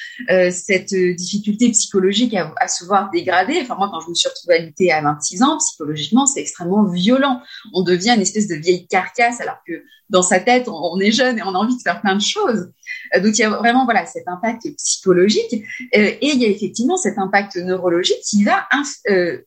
cette 0.51 0.95
difficulté 0.95 1.71
psychologique 1.71 2.35
à, 2.35 2.69
se 2.69 2.85
voir 2.85 3.11
dégradée. 3.11 3.59
Enfin 3.63 3.77
moi, 3.77 3.89
quand 3.93 4.01
je 4.01 4.11
me 4.11 4.15
suis 4.15 4.29
retrouvée 4.29 4.57
alitée 4.57 4.93
à 4.93 5.03
26 5.03 5.43
ans, 5.43 5.59
psychologiquement, 5.59 6.27
c'est 6.27 6.41
extrêmement 6.41 6.85
violent. 6.85 7.41
On 7.75 7.83
devient 7.83 8.13
une 8.15 8.23
espèce 8.23 8.49
de 8.49 8.55
vieille 8.55 8.87
carcasse 8.87 9.41
alors 9.41 9.59
que 9.67 9.83
dans 10.09 10.23
sa 10.23 10.39
tête, 10.39 10.69
on, 10.69 10.99
est 11.01 11.11
jeune 11.11 11.39
et 11.39 11.43
on 11.43 11.55
a 11.55 11.59
envie 11.59 11.77
de 11.77 11.83
faire 11.83 12.01
plein 12.01 12.15
de 12.15 12.23
choses. 12.23 12.71
Donc 13.17 13.39
il 13.39 13.39
y 13.39 13.45
a 13.45 13.51
vraiment 13.51 13.85
voilà 13.85 13.96
cet 14.05 14.29
impact 14.29 14.67
psychologique 14.77 15.55
euh, 15.55 16.11
et 16.21 16.29
il 16.33 16.43
y 16.43 16.45
a 16.45 16.49
effectivement 16.49 16.97
cet 16.97 17.19
impact 17.19 17.57
neurologique 17.57 18.21
qui 18.23 18.45
va 18.45 18.67
euh, 19.09 19.39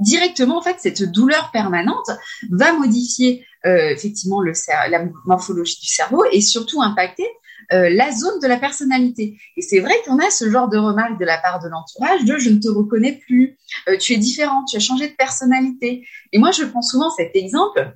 directement 0.00 0.58
en 0.58 0.62
fait 0.62 0.76
cette 0.78 1.02
douleur 1.02 1.50
permanente 1.52 2.08
va 2.50 2.72
modifier 2.72 3.44
effectivement 3.64 4.40
le 4.40 4.52
la 4.88 5.04
morphologie 5.26 5.78
du 5.80 5.88
cerveau 5.88 6.24
et 6.30 6.40
surtout 6.40 6.80
impacter 6.80 7.26
la 7.70 8.12
zone 8.12 8.40
de 8.40 8.46
la 8.46 8.56
personnalité. 8.56 9.36
Et 9.56 9.62
c'est 9.62 9.80
vrai 9.80 9.92
qu'on 10.06 10.18
a 10.20 10.30
ce 10.30 10.48
genre 10.48 10.68
de 10.68 10.78
remarques 10.78 11.18
de 11.18 11.24
la 11.26 11.36
part 11.38 11.60
de 11.60 11.68
l'entourage 11.68 12.24
de 12.24 12.38
je 12.38 12.50
ne 12.50 12.60
te 12.60 12.68
reconnais 12.68 13.20
plus, 13.26 13.58
tu 13.98 14.12
es 14.12 14.16
différent, 14.16 14.64
tu 14.64 14.76
as 14.76 14.80
changé 14.80 15.08
de 15.08 15.14
personnalité. 15.14 16.06
Et 16.32 16.38
moi 16.38 16.52
je 16.52 16.64
prends 16.64 16.82
souvent 16.82 17.10
cet 17.10 17.34
exemple 17.34 17.92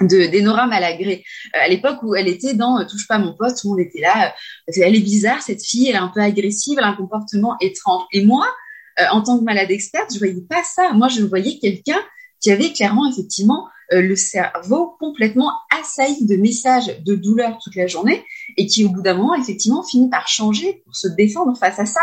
de 0.00 0.30
d'Enora 0.30 0.66
Malagré 0.66 1.24
euh, 1.54 1.58
à 1.64 1.68
l'époque 1.68 2.02
où 2.02 2.14
elle 2.14 2.28
était 2.28 2.54
dans 2.54 2.78
euh, 2.78 2.84
touche 2.84 3.06
pas 3.08 3.18
mon 3.18 3.34
poste 3.34 3.60
tout 3.60 3.68
le 3.68 3.70
monde 3.70 3.86
était 3.86 4.00
là 4.00 4.34
euh, 4.68 4.72
elle 4.76 4.94
est 4.94 5.00
bizarre 5.00 5.42
cette 5.42 5.64
fille 5.64 5.88
elle 5.88 5.96
est 5.96 5.98
un 5.98 6.08
peu 6.08 6.20
agressive 6.20 6.76
elle 6.78 6.84
a 6.84 6.88
un 6.88 6.96
comportement 6.96 7.56
étrange. 7.60 8.04
Et 8.12 8.24
moi 8.24 8.46
en 9.12 9.22
tant 9.22 9.38
que 9.38 9.44
malade 9.44 9.70
experte 9.70 10.12
je 10.12 10.18
voyais 10.18 10.42
pas 10.48 10.64
ça. 10.64 10.92
Moi 10.92 11.06
je 11.06 11.22
voyais 11.22 11.60
quelqu'un 11.60 12.00
qui 12.40 12.50
avait 12.50 12.72
clairement 12.72 13.08
effectivement 13.08 13.68
le 13.92 14.16
cerveau 14.16 14.96
complètement 14.98 15.52
assailli 15.80 16.26
de 16.26 16.34
messages 16.34 16.98
de 17.06 17.14
douleur 17.14 17.58
toute 17.62 17.76
la 17.76 17.86
journée 17.86 18.24
et 18.56 18.66
qui 18.66 18.84
au 18.84 18.88
bout 18.88 19.00
d'un 19.00 19.14
moment 19.14 19.36
effectivement 19.36 19.84
finit 19.84 20.10
par 20.10 20.26
changer 20.26 20.82
pour 20.84 20.96
se 20.96 21.06
défendre 21.06 21.56
face 21.56 21.78
à 21.78 21.86
ça. 21.86 22.00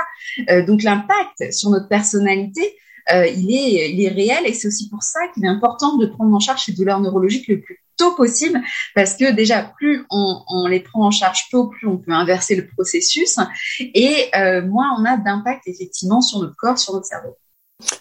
Donc 0.66 0.84
l'impact 0.84 1.52
sur 1.52 1.70
notre 1.70 1.90
personnalité 1.90 2.78
il 3.10 3.52
est 3.52 3.92
il 3.92 4.02
est 4.02 4.10
réel 4.10 4.46
et 4.46 4.54
c'est 4.54 4.70
aussi 4.70 4.88
pour 4.88 5.04
ça 5.04 5.20
qu'il 5.34 5.44
est 5.44 5.50
important 5.50 5.98
de 5.98 6.06
prendre 6.06 6.34
en 6.34 6.40
charge 6.40 6.64
ces 6.64 6.72
douleurs 6.72 7.02
neurologiques 7.02 7.50
le 7.50 7.60
plus 7.60 7.85
tôt 7.98 8.16
possible 8.16 8.62
parce 8.94 9.16
que 9.16 9.32
déjà 9.32 9.72
plus 9.78 10.06
on, 10.10 10.68
les 10.68 10.80
prend 10.80 11.08
en 11.08 11.12
charge 11.12 11.48
tôt, 11.52 11.68
plus 11.68 11.88
on 11.88 11.98
peut 11.98 12.12
inverser 12.12 12.56
le 12.56 12.68
processus 12.68 13.38
et 13.80 14.30
euh, 14.36 14.66
moins 14.66 14.96
on 15.00 15.06
a 15.06 15.18
d'impact 15.18 15.68
effectivement 15.68 16.22
sur 16.22 16.40
notre 16.40 16.56
corps, 16.56 16.78
sur 16.78 16.94
notre 16.94 17.06
cerveau. 17.06 17.38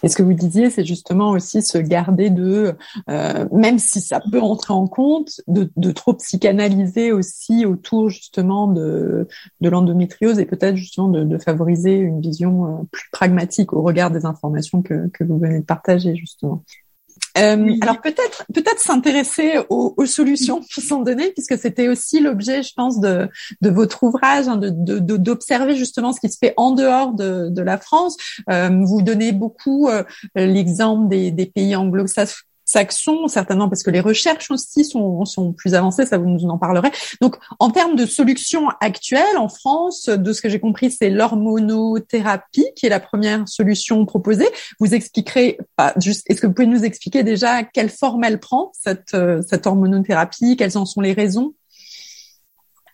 Et 0.03 0.07
ce 0.07 0.15
que 0.15 0.23
vous 0.23 0.33
disiez, 0.33 0.69
c'est 0.69 0.85
justement 0.85 1.31
aussi 1.31 1.61
se 1.61 1.77
garder 1.77 2.29
de, 2.29 2.75
euh, 3.09 3.45
même 3.51 3.77
si 3.77 3.99
ça 3.99 4.21
peut 4.31 4.39
entrer 4.41 4.73
en 4.73 4.87
compte, 4.87 5.41
de, 5.47 5.91
trop 5.91 6.13
psychanalyser 6.13 7.11
aussi 7.11 7.65
autour 7.65 8.09
justement 8.09 8.67
de, 8.67 9.27
de 9.59 9.69
l'endométriose 9.69 10.39
et 10.39 10.45
peut-être 10.45 10.77
justement 10.77 11.09
de, 11.09 11.37
favoriser 11.37 11.95
une 11.95 12.21
vision 12.21 12.65
euh, 12.65 12.83
plus 12.91 13.09
pragmatique 13.11 13.73
au 13.73 13.81
regard 13.81 14.11
des 14.11 14.25
informations 14.25 14.81
que, 14.81 15.09
que 15.09 15.23
vous 15.23 15.37
venez 15.37 15.59
de 15.59 15.65
partager 15.65 16.15
justement. 16.15 16.63
Euh, 17.37 17.75
alors 17.81 18.01
peut-être 18.01 18.45
peut-être 18.53 18.79
s'intéresser 18.79 19.59
aux, 19.69 19.93
aux, 19.97 20.05
solutions 20.05 20.61
qui 20.61 20.81
sont 20.81 21.01
données, 21.01 21.31
puisque 21.31 21.57
c'était 21.57 21.89
aussi 21.89 22.19
l'objet, 22.19 22.63
je 22.63 22.73
pense, 22.75 22.99
de, 22.99 23.27
de 23.61 23.69
votre 23.69 24.03
ouvrage, 24.03 24.47
hein, 24.47 24.57
de 24.57 24.69
d'observer 24.99 25.73
de, 25.73 25.77
justement 25.77 26.13
ce 26.13 26.19
qui 26.19 26.29
se 26.29 26.37
fait 26.37 26.53
en 26.57 26.71
dehors 26.71 27.13
de, 27.13 27.49
de 27.49 27.61
la 27.61 27.77
France. 27.77 28.15
Euh, 28.49 28.69
vous 28.83 29.01
donnez 29.01 29.31
beaucoup 29.31 29.89
euh, 29.89 30.03
l'exemple 30.35 31.09
des, 31.09 31.31
des 31.31 31.45
pays 31.45 31.75
anglo-saxons 31.75 32.43
saxon, 32.65 33.27
certainement 33.27 33.69
parce 33.69 33.83
que 33.83 33.91
les 33.91 34.01
recherches 34.01 34.51
aussi 34.51 34.83
sont, 34.83 35.23
sont 35.25 35.53
plus 35.53 35.75
avancées, 35.75 36.05
ça 36.05 36.17
vous 36.17 36.27
nous 36.27 36.43
en 36.45 36.57
parlerez. 36.57 36.91
Donc, 37.21 37.37
en 37.59 37.69
termes 37.69 37.95
de 37.95 38.05
solutions 38.05 38.69
actuelles 38.81 39.37
en 39.37 39.47
France, 39.49 40.09
de 40.09 40.33
ce 40.33 40.41
que 40.41 40.49
j'ai 40.49 40.59
compris, 40.59 40.91
c'est 40.91 41.09
l'hormonothérapie 41.09 42.67
qui 42.75 42.87
est 42.87 42.89
la 42.89 42.99
première 42.99 43.47
solution 43.47 44.05
proposée. 44.05 44.49
Vous 44.79 44.93
expliquerez, 44.93 45.57
juste, 45.97 46.29
est-ce 46.29 46.41
que 46.41 46.47
vous 46.47 46.53
pouvez 46.53 46.67
nous 46.67 46.83
expliquer 46.83 47.23
déjà 47.23 47.63
quelle 47.63 47.89
forme 47.89 48.23
elle 48.23 48.39
prend 48.39 48.71
cette, 48.73 49.13
euh, 49.13 49.41
cette 49.47 49.67
hormonothérapie, 49.67 50.57
quelles 50.57 50.77
en 50.77 50.85
sont 50.85 51.01
les 51.01 51.13
raisons? 51.13 51.53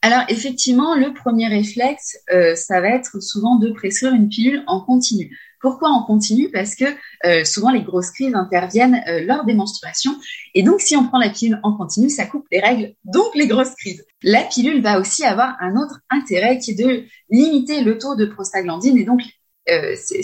Alors 0.03 0.23
effectivement, 0.29 0.95
le 0.95 1.13
premier 1.13 1.47
réflexe, 1.47 2.17
euh, 2.33 2.55
ça 2.55 2.81
va 2.81 2.89
être 2.89 3.21
souvent 3.21 3.57
de 3.57 3.71
prescrire 3.71 4.13
une 4.13 4.29
pilule 4.29 4.63
en 4.65 4.81
continu. 4.81 5.37
Pourquoi 5.61 5.89
en 5.89 6.03
continu 6.03 6.49
Parce 6.49 6.75
que 6.75 6.85
euh, 7.25 7.43
souvent 7.43 7.69
les 7.69 7.83
grosses 7.83 8.11
crises 8.11 8.33
interviennent 8.33 9.01
euh, 9.07 9.23
lors 9.25 9.45
des 9.45 9.53
menstruations. 9.53 10.15
Et 10.55 10.63
donc 10.63 10.81
si 10.81 10.95
on 10.95 11.07
prend 11.07 11.19
la 11.19 11.29
pilule 11.29 11.59
en 11.63 11.77
continu, 11.77 12.09
ça 12.09 12.25
coupe 12.25 12.45
les 12.51 12.59
règles, 12.59 12.93
donc 13.05 13.35
les 13.35 13.47
grosses 13.47 13.75
crises. 13.75 14.03
La 14.23 14.43
pilule 14.43 14.81
va 14.81 14.99
aussi 14.99 15.23
avoir 15.23 15.55
un 15.59 15.75
autre 15.75 15.99
intérêt 16.09 16.57
qui 16.57 16.71
est 16.71 16.83
de 16.83 17.05
limiter 17.29 17.81
le 17.81 17.97
taux 17.97 18.15
de 18.15 18.25
prostaglandine 18.25 18.97
et 18.97 19.03
donc 19.03 19.21
euh, 19.69 19.95
c'est 19.95 20.23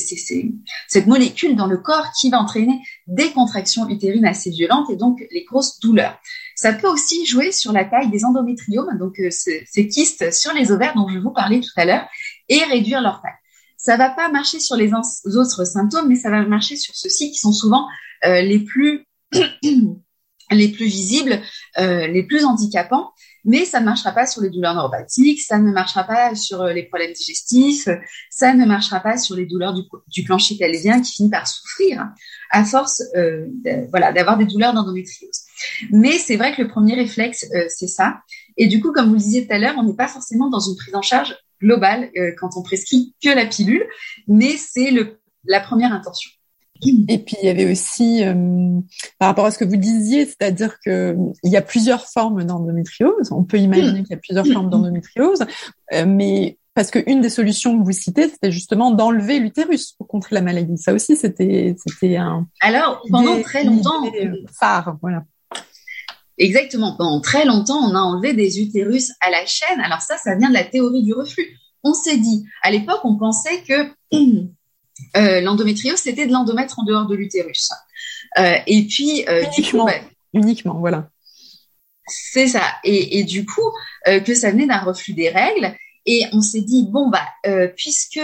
cette 0.87 1.05
molécule 1.05 1.55
dans 1.55 1.67
le 1.67 1.77
corps 1.77 2.11
qui 2.19 2.31
va 2.31 2.39
entraîner 2.39 2.81
des 3.05 3.31
contractions 3.31 3.87
utérines 3.87 4.25
assez 4.25 4.49
violentes 4.49 4.89
et 4.89 4.95
donc 4.95 5.23
les 5.29 5.43
grosses 5.43 5.79
douleurs. 5.79 6.19
Ça 6.55 6.73
peut 6.73 6.87
aussi 6.87 7.25
jouer 7.27 7.51
sur 7.51 7.71
la 7.71 7.85
taille 7.85 8.09
des 8.09 8.25
endométriomes, 8.25 8.97
donc 8.97 9.19
euh, 9.19 9.29
ces 9.29 9.87
kystes 9.87 10.33
sur 10.33 10.53
les 10.53 10.71
ovaires 10.71 10.95
dont 10.95 11.07
je 11.07 11.19
vous 11.19 11.31
parlais 11.31 11.59
tout 11.59 11.69
à 11.75 11.85
l'heure, 11.85 12.07
et 12.49 12.63
réduire 12.63 13.01
leur 13.01 13.21
taille. 13.21 13.31
Ça 13.77 13.95
va 13.95 14.09
pas 14.09 14.29
marcher 14.29 14.59
sur 14.59 14.75
les 14.75 14.91
autres 14.93 15.65
symptômes, 15.65 16.07
mais 16.09 16.15
ça 16.15 16.29
va 16.29 16.43
marcher 16.45 16.75
sur 16.75 16.95
ceux-ci 16.95 17.31
qui 17.31 17.37
sont 17.37 17.53
souvent 17.53 17.87
euh, 18.25 18.41
les 18.41 18.59
plus 18.59 19.05
les 20.51 20.69
plus 20.69 20.85
visibles, 20.85 21.41
euh, 21.77 22.07
les 22.07 22.23
plus 22.23 22.45
handicapants, 22.45 23.11
mais 23.43 23.65
ça 23.65 23.79
ne 23.81 23.85
marchera 23.85 24.13
pas 24.13 24.25
sur 24.25 24.41
les 24.41 24.49
douleurs 24.49 24.75
neuropathiques, 24.75 25.41
ça 25.41 25.59
ne 25.59 25.71
marchera 25.71 26.05
pas 26.05 26.35
sur 26.35 26.63
les 26.65 26.83
problèmes 26.83 27.11
digestifs, 27.11 27.89
ça 28.29 28.53
ne 28.53 28.65
marchera 28.65 29.01
pas 29.01 29.17
sur 29.17 29.35
les 29.35 29.45
douleurs 29.45 29.73
du, 29.73 29.81
du 30.07 30.23
plancher 30.23 30.55
pelvien 30.57 31.01
qui 31.01 31.13
finit 31.13 31.29
par 31.29 31.47
souffrir 31.47 32.07
à 32.49 32.63
force 32.63 33.03
euh, 33.15 33.45
voilà 33.89 34.11
d'avoir 34.13 34.37
des 34.37 34.45
douleurs 34.45 34.73
d'endométriose. 34.73 35.41
Mais 35.91 36.13
c'est 36.13 36.37
vrai 36.37 36.55
que 36.55 36.61
le 36.61 36.67
premier 36.67 36.95
réflexe, 36.95 37.45
euh, 37.53 37.65
c'est 37.67 37.87
ça. 37.87 38.19
Et 38.57 38.67
du 38.67 38.81
coup, 38.81 38.91
comme 38.91 39.07
vous 39.07 39.15
le 39.15 39.19
disiez 39.19 39.47
tout 39.47 39.53
à 39.53 39.59
l'heure, 39.59 39.75
on 39.77 39.83
n'est 39.83 39.95
pas 39.95 40.07
forcément 40.07 40.49
dans 40.49 40.59
une 40.59 40.75
prise 40.75 40.95
en 40.95 41.01
charge 41.01 41.35
globale 41.61 42.09
euh, 42.17 42.31
quand 42.39 42.57
on 42.57 42.61
prescrit 42.61 43.13
que 43.23 43.29
la 43.29 43.45
pilule, 43.45 43.85
mais 44.27 44.51
c'est 44.57 44.91
la 45.45 45.59
première 45.59 45.93
intention. 45.93 46.31
Et 47.07 47.17
puis 47.17 47.35
il 47.41 47.47
y 47.47 47.49
avait 47.49 47.71
aussi, 47.71 48.23
euh, 48.23 48.79
par 49.17 49.29
rapport 49.29 49.45
à 49.45 49.51
ce 49.51 49.57
que 49.57 49.65
vous 49.65 49.77
disiez, 49.77 50.25
c'est-à-dire 50.25 50.77
que 50.79 51.15
il 51.43 51.51
y 51.51 51.57
a 51.57 51.63
plusieurs 51.63 52.05
formes 52.05 52.43
d'endométriose. 52.43 53.31
On 53.31 53.43
peut 53.43 53.57
imaginer 53.57 54.03
qu'il 54.03 54.11
y 54.11 54.13
a 54.13 54.21
plusieurs 54.21 54.45
formes 54.45 54.69
d'endométriose, 54.69 55.43
mais 56.05 56.59
parce 56.75 56.91
qu'une 56.91 57.21
des 57.21 57.31
solutions 57.31 57.79
que 57.79 57.83
vous 57.83 57.91
citez, 57.91 58.29
c'était 58.29 58.51
justement 58.51 58.91
d'enlever 58.91 59.39
l'utérus 59.39 59.93
pour 59.93 60.07
contrer 60.07 60.35
la 60.35 60.41
maladie. 60.41 60.77
Ça 60.77 60.93
aussi, 60.93 61.17
c'était 61.17 61.75
c'était 61.83 62.17
un. 62.17 62.45
Alors 62.61 63.01
pendant 63.09 63.41
très 63.41 63.63
longtemps, 63.63 64.03
phare, 64.59 64.97
voilà. 65.01 65.23
Exactement. 66.37 66.95
Pendant 66.95 67.19
très 67.19 67.45
longtemps, 67.45 67.79
on 67.79 67.95
a 67.95 67.99
enlevé 67.99 68.33
des 68.33 68.59
utérus 68.61 69.11
à 69.21 69.31
la 69.31 69.45
chaîne. 69.45 69.79
Alors 69.81 70.01
ça, 70.01 70.17
ça 70.17 70.35
vient 70.35 70.49
de 70.49 70.53
la 70.53 70.63
théorie 70.63 71.03
du 71.03 71.13
reflux. 71.13 71.57
On 71.83 71.93
s'est 71.93 72.17
dit, 72.17 72.45
à 72.63 72.71
l'époque, 72.71 73.01
on 73.03 73.17
pensait 73.17 73.63
que 73.63 73.89
euh, 75.17 75.41
l'endométriose, 75.41 75.97
c'était 75.97 76.27
de 76.27 76.31
l'endomètre 76.31 76.79
en 76.79 76.83
dehors 76.83 77.07
de 77.07 77.15
l'utérus. 77.15 77.69
Euh, 78.37 78.55
et 78.67 78.85
puis, 78.85 79.25
euh, 79.27 79.43
uniquement, 79.57 79.85
du 79.85 79.91
coup, 79.91 80.05
uniquement, 80.33 80.79
voilà. 80.79 81.09
C'est 82.07 82.47
ça. 82.47 82.63
Et, 82.83 83.19
et, 83.19 83.23
du 83.23 83.45
coup, 83.45 83.69
euh, 84.07 84.19
que 84.19 84.33
ça 84.33 84.51
venait 84.51 84.67
d'un 84.67 84.79
reflux 84.79 85.13
des 85.13 85.29
règles. 85.29 85.75
Et 86.05 86.23
on 86.31 86.41
s'est 86.41 86.61
dit, 86.61 86.85
bon, 86.87 87.09
bah, 87.09 87.27
euh, 87.45 87.67
puisque 87.75 88.21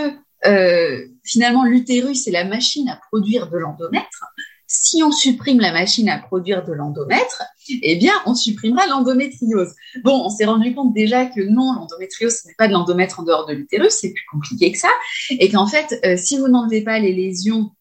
finalement 1.23 1.63
l'utérus 1.63 2.28
est 2.28 2.32
la 2.32 2.43
machine 2.43 2.89
à 2.89 2.99
produire 3.10 3.49
de 3.49 3.58
l'endomètre, 3.58 4.26
si 4.67 5.02
on 5.02 5.10
supprime 5.10 5.62
la 5.62 5.71
machine 5.71 6.10
à 6.10 6.17
produire 6.17 6.65
de 6.65 6.73
l'endomètre, 6.73 7.43
eh 7.69 7.95
bien, 7.95 8.13
on 8.26 8.36
supprimera 8.36 8.88
l'endométriose. 8.88 9.73
Bon, 10.04 10.23
on 10.26 10.30
s'est 10.30 10.45
rendu 10.45 10.73
compte 10.73 10.93
déjà 10.93 11.26
que 11.26 11.41
non, 11.41 11.73
l'endométriose, 11.73 12.34
ce 12.34 12.47
n'est 12.47 12.56
pas 12.58 12.67
de 12.67 12.73
l'endomètre 12.73 13.19
en 13.19 13.23
dehors 13.23 13.45
de 13.45 13.54
l'utérus, 13.54 13.93
c'est 13.93 14.12
plus 14.12 14.26
compliqué 14.32 14.71
que 14.71 14.78
ça, 14.78 14.89
et 15.30 15.49
qu'en 15.49 15.67
fait, 15.67 15.99
euh, 16.06 16.17
si 16.17 16.38
vous 16.38 16.47
n'enlevez 16.47 16.82
pas 16.82 16.99
les 16.99 17.13
lésions 17.13 17.71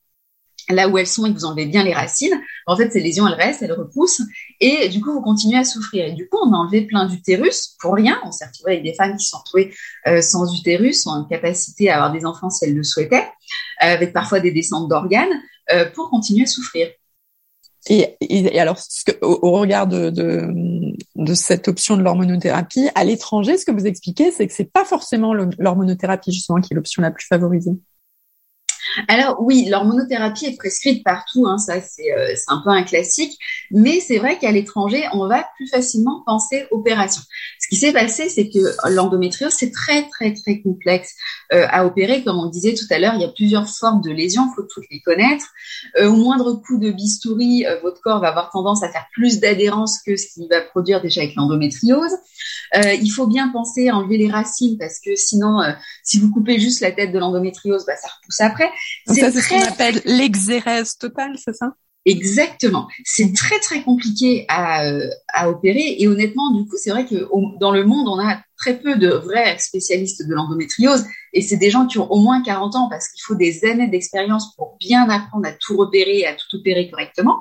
là 0.68 0.88
où 0.88 0.96
elles 0.96 1.08
sont 1.08 1.26
et 1.26 1.30
que 1.30 1.34
vous 1.34 1.44
enlevez 1.44 1.66
bien 1.66 1.82
les 1.82 1.92
racines, 1.92 2.40
en 2.66 2.76
fait, 2.76 2.90
ces 2.90 3.00
lésions, 3.00 3.26
elles 3.26 3.34
restent, 3.34 3.62
elles 3.62 3.72
repoussent, 3.72 4.22
et 4.60 4.88
du 4.88 5.00
coup, 5.00 5.12
vous 5.12 5.20
continuez 5.20 5.58
à 5.58 5.64
souffrir. 5.64 6.06
Et 6.06 6.12
du 6.12 6.28
coup, 6.28 6.38
on 6.40 6.52
a 6.52 6.56
enlevé 6.56 6.82
plein 6.82 7.06
d'utérus 7.06 7.76
pour 7.80 7.94
rien. 7.94 8.20
On 8.24 8.30
s'est 8.30 8.46
retrouvé 8.46 8.72
avec 8.72 8.84
des 8.84 8.94
femmes 8.94 9.16
qui 9.16 9.24
sont 9.24 9.38
retrouvées 9.38 9.74
euh, 10.06 10.20
sans 10.20 10.54
utérus, 10.54 11.02
sans 11.02 11.24
capacité 11.24 11.90
à 11.90 11.96
avoir 11.96 12.12
des 12.12 12.24
enfants 12.24 12.48
si 12.48 12.64
elles 12.64 12.74
le 12.74 12.84
souhaitaient, 12.84 13.26
euh, 13.82 13.94
avec 13.94 14.12
parfois 14.12 14.40
des 14.40 14.52
descentes 14.52 14.88
d'organes. 14.88 15.42
Pour 15.94 16.10
continuer 16.10 16.42
à 16.42 16.46
souffrir. 16.46 16.88
Et, 17.88 18.16
et, 18.20 18.60
alors, 18.60 18.78
ce 18.78 19.04
que, 19.04 19.12
au, 19.22 19.52
regard 19.52 19.88
de, 19.88 20.10
de, 20.10 20.48
de, 21.16 21.34
cette 21.34 21.66
option 21.66 21.96
de 21.96 22.02
l'hormonothérapie, 22.02 22.88
à 22.94 23.02
l'étranger, 23.02 23.58
ce 23.58 23.64
que 23.64 23.72
vous 23.72 23.86
expliquez, 23.86 24.30
c'est 24.30 24.46
que 24.46 24.52
c'est 24.52 24.72
pas 24.72 24.84
forcément 24.84 25.34
l'hormonothérapie 25.34 26.32
justement 26.32 26.60
qui 26.60 26.72
est 26.72 26.76
l'option 26.76 27.02
la 27.02 27.10
plus 27.10 27.26
favorisée. 27.26 27.72
Alors 29.08 29.36
oui, 29.40 29.66
l'hormonothérapie 29.68 30.46
est 30.46 30.56
prescrite 30.56 31.04
partout, 31.04 31.46
hein, 31.46 31.58
ça 31.58 31.76
euh, 31.76 31.80
c'est 31.80 32.44
un 32.48 32.60
peu 32.62 32.70
un 32.70 32.82
classique, 32.82 33.38
mais 33.70 34.00
c'est 34.00 34.18
vrai 34.18 34.38
qu'à 34.38 34.50
l'étranger, 34.50 35.04
on 35.12 35.26
va 35.26 35.46
plus 35.56 35.68
facilement 35.68 36.22
penser 36.26 36.66
opération. 36.70 37.22
Ce 37.60 37.68
qui 37.68 37.76
s'est 37.76 37.92
passé, 37.92 38.28
c'est 38.28 38.48
que 38.48 38.58
l'endométriose, 38.90 39.52
c'est 39.52 39.70
très 39.70 40.08
très 40.08 40.34
très 40.34 40.60
complexe 40.60 41.14
euh, 41.52 41.66
à 41.70 41.86
opérer. 41.86 42.22
Comme 42.22 42.38
on 42.38 42.48
disait 42.48 42.74
tout 42.74 42.86
à 42.90 42.98
l'heure, 42.98 43.14
il 43.14 43.22
y 43.22 43.24
a 43.24 43.28
plusieurs 43.28 43.68
formes 43.68 44.02
de 44.02 44.10
lésions, 44.10 44.48
il 44.50 44.54
faut 44.54 44.66
toutes 44.68 44.84
les 44.90 45.00
connaître. 45.00 45.46
Euh, 45.98 46.08
au 46.08 46.16
moindre 46.16 46.52
coup 46.54 46.78
de 46.78 46.90
bistouri, 46.90 47.64
votre 47.82 48.00
corps 48.00 48.20
va 48.20 48.28
avoir 48.28 48.50
tendance 48.50 48.82
à 48.82 48.90
faire 48.90 49.06
plus 49.12 49.40
d'adhérence 49.40 50.00
que 50.04 50.16
ce 50.16 50.26
qu'il 50.32 50.48
va 50.48 50.60
produire 50.60 51.00
déjà 51.00 51.22
avec 51.22 51.34
l'endométriose. 51.34 52.12
il 52.74 53.10
faut 53.10 53.26
bien 53.26 53.48
penser 53.48 53.88
à 53.88 53.96
enlever 53.96 54.18
les 54.18 54.30
racines 54.30 54.76
parce 54.78 54.98
que 55.00 55.14
sinon, 55.16 55.60
si 56.02 56.18
vous 56.18 56.30
coupez 56.30 56.58
juste 56.58 56.80
la 56.80 56.92
tête 56.92 57.12
de 57.12 57.18
l'endométriose, 57.18 57.84
bah, 57.86 57.96
ça 57.96 58.08
repousse 58.08 58.40
après. 58.40 58.70
C'est 59.06 59.30
c'est 59.30 59.40
ce 59.40 59.48
qu'on 59.48 59.62
appelle 59.62 60.00
l'exérèse 60.04 60.96
totale, 60.96 61.36
c'est 61.42 61.54
ça? 61.54 61.74
Exactement. 62.04 62.88
C'est 63.04 63.32
très 63.32 63.60
très 63.60 63.82
compliqué 63.82 64.44
à, 64.48 64.86
euh, 64.86 65.08
à 65.32 65.48
opérer 65.48 65.96
et 65.98 66.08
honnêtement, 66.08 66.52
du 66.52 66.64
coup, 66.68 66.76
c'est 66.76 66.90
vrai 66.90 67.06
que 67.06 67.28
dans 67.60 67.70
le 67.70 67.84
monde, 67.84 68.08
on 68.08 68.18
a 68.18 68.40
très 68.56 68.78
peu 68.78 68.96
de 68.96 69.08
vrais 69.08 69.56
spécialistes 69.58 70.26
de 70.26 70.34
l'endométriose 70.34 71.04
et 71.32 71.42
c'est 71.42 71.56
des 71.56 71.70
gens 71.70 71.86
qui 71.86 71.98
ont 71.98 72.10
au 72.10 72.20
moins 72.20 72.42
40 72.42 72.74
ans 72.74 72.88
parce 72.88 73.08
qu'il 73.08 73.22
faut 73.22 73.36
des 73.36 73.64
années 73.64 73.86
d'expérience 73.86 74.54
pour 74.56 74.76
bien 74.80 75.08
apprendre 75.08 75.46
à 75.46 75.52
tout 75.52 75.76
repérer 75.76 76.18
et 76.18 76.26
à 76.26 76.34
tout 76.34 76.56
opérer 76.56 76.90
correctement. 76.90 77.38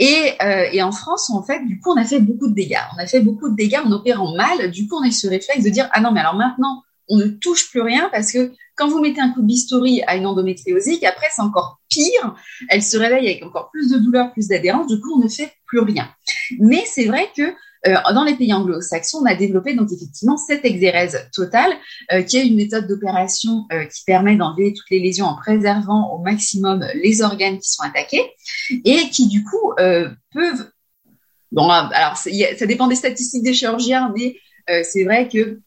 Et, 0.00 0.32
euh, 0.42 0.68
et 0.72 0.82
en 0.82 0.90
France, 0.90 1.30
en 1.30 1.44
fait, 1.44 1.64
du 1.66 1.78
coup, 1.78 1.92
on 1.92 1.96
a 1.96 2.04
fait 2.04 2.18
beaucoup 2.18 2.48
de 2.48 2.54
dégâts. 2.54 2.82
On 2.96 2.98
a 2.98 3.06
fait 3.06 3.20
beaucoup 3.20 3.48
de 3.48 3.54
dégâts 3.54 3.78
en 3.84 3.92
opérant 3.92 4.34
mal. 4.34 4.72
Du 4.72 4.88
coup, 4.88 4.96
on 4.96 5.04
a 5.04 5.06
eu 5.06 5.12
ce 5.12 5.28
réflexe 5.28 5.62
de 5.62 5.70
dire 5.70 5.88
ah 5.92 6.00
non 6.00 6.10
mais 6.10 6.20
alors 6.20 6.34
maintenant 6.34 6.82
on 7.08 7.16
ne 7.16 7.26
touche 7.26 7.70
plus 7.70 7.80
rien 7.80 8.08
parce 8.12 8.32
que 8.32 8.52
quand 8.76 8.88
vous 8.88 9.00
mettez 9.00 9.20
un 9.20 9.30
coup 9.30 9.42
de 9.42 9.46
bistouri 9.46 10.02
à 10.06 10.16
une 10.16 10.26
endométriosique, 10.26 11.04
après 11.04 11.26
c'est 11.34 11.42
encore 11.42 11.80
pire. 11.88 12.36
Elle 12.68 12.82
se 12.82 12.96
réveille 12.96 13.26
avec 13.26 13.42
encore 13.42 13.70
plus 13.70 13.90
de 13.90 13.98
douleur, 13.98 14.32
plus 14.32 14.48
d'adhérence. 14.48 14.86
Du 14.86 15.00
coup, 15.00 15.14
on 15.16 15.24
ne 15.24 15.28
fait 15.28 15.52
plus 15.66 15.80
rien. 15.80 16.08
Mais 16.60 16.84
c'est 16.86 17.06
vrai 17.06 17.28
que 17.36 17.42
euh, 17.86 17.94
dans 18.12 18.24
les 18.24 18.34
pays 18.34 18.52
anglo-saxons, 18.52 19.18
on 19.22 19.26
a 19.26 19.34
développé 19.34 19.74
donc 19.74 19.92
effectivement 19.92 20.36
cette 20.36 20.64
exérèse 20.64 21.28
totale, 21.32 21.72
euh, 22.12 22.22
qui 22.22 22.36
est 22.36 22.46
une 22.46 22.56
méthode 22.56 22.86
d'opération 22.88 23.66
euh, 23.72 23.84
qui 23.84 24.04
permet 24.04 24.36
d'enlever 24.36 24.72
toutes 24.72 24.90
les 24.90 24.98
lésions 24.98 25.26
en 25.26 25.36
préservant 25.36 26.12
au 26.12 26.18
maximum 26.18 26.84
les 26.94 27.22
organes 27.22 27.58
qui 27.58 27.70
sont 27.70 27.82
attaqués 27.82 28.32
et 28.84 29.10
qui 29.10 29.28
du 29.28 29.44
coup 29.44 29.74
peuvent 30.32 30.70
Bon, 31.50 31.66
alors 31.70 32.18
ça 32.18 32.66
dépend 32.66 32.88
des 32.88 32.94
statistiques 32.94 33.42
des 33.42 33.54
chirurgiens, 33.54 34.12
mais 34.14 34.36
c'est 34.84 35.04
vrai 35.04 35.30
que 35.30 35.60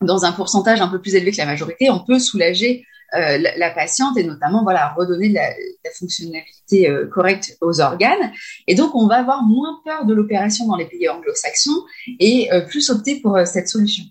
dans 0.00 0.24
un 0.24 0.32
pourcentage 0.32 0.80
un 0.80 0.88
peu 0.88 1.00
plus 1.00 1.14
élevé 1.14 1.32
que 1.32 1.38
la 1.38 1.46
majorité, 1.46 1.90
on 1.90 2.04
peut 2.04 2.18
soulager 2.18 2.84
euh, 3.14 3.38
la, 3.56 3.70
patiente 3.70 4.18
et 4.18 4.24
notamment 4.24 4.64
voilà 4.64 4.92
redonner 4.96 5.28
la, 5.28 5.48
la 5.48 5.90
fonctionnalité 5.96 6.90
euh, 6.90 7.06
correcte 7.06 7.56
aux 7.60 7.80
organes. 7.80 8.32
Et 8.66 8.74
donc 8.74 8.94
on 8.94 9.06
va 9.06 9.16
avoir 9.16 9.42
moins 9.42 9.80
peur 9.84 10.04
de 10.06 10.12
l'opération 10.12 10.66
dans 10.66 10.76
les 10.76 10.86
pays 10.86 11.08
anglo-saxons 11.08 11.84
et 12.18 12.52
euh, 12.52 12.62
plus 12.62 12.90
opter 12.90 13.20
pour 13.20 13.38
cette 13.46 13.68
solution. 13.68 14.04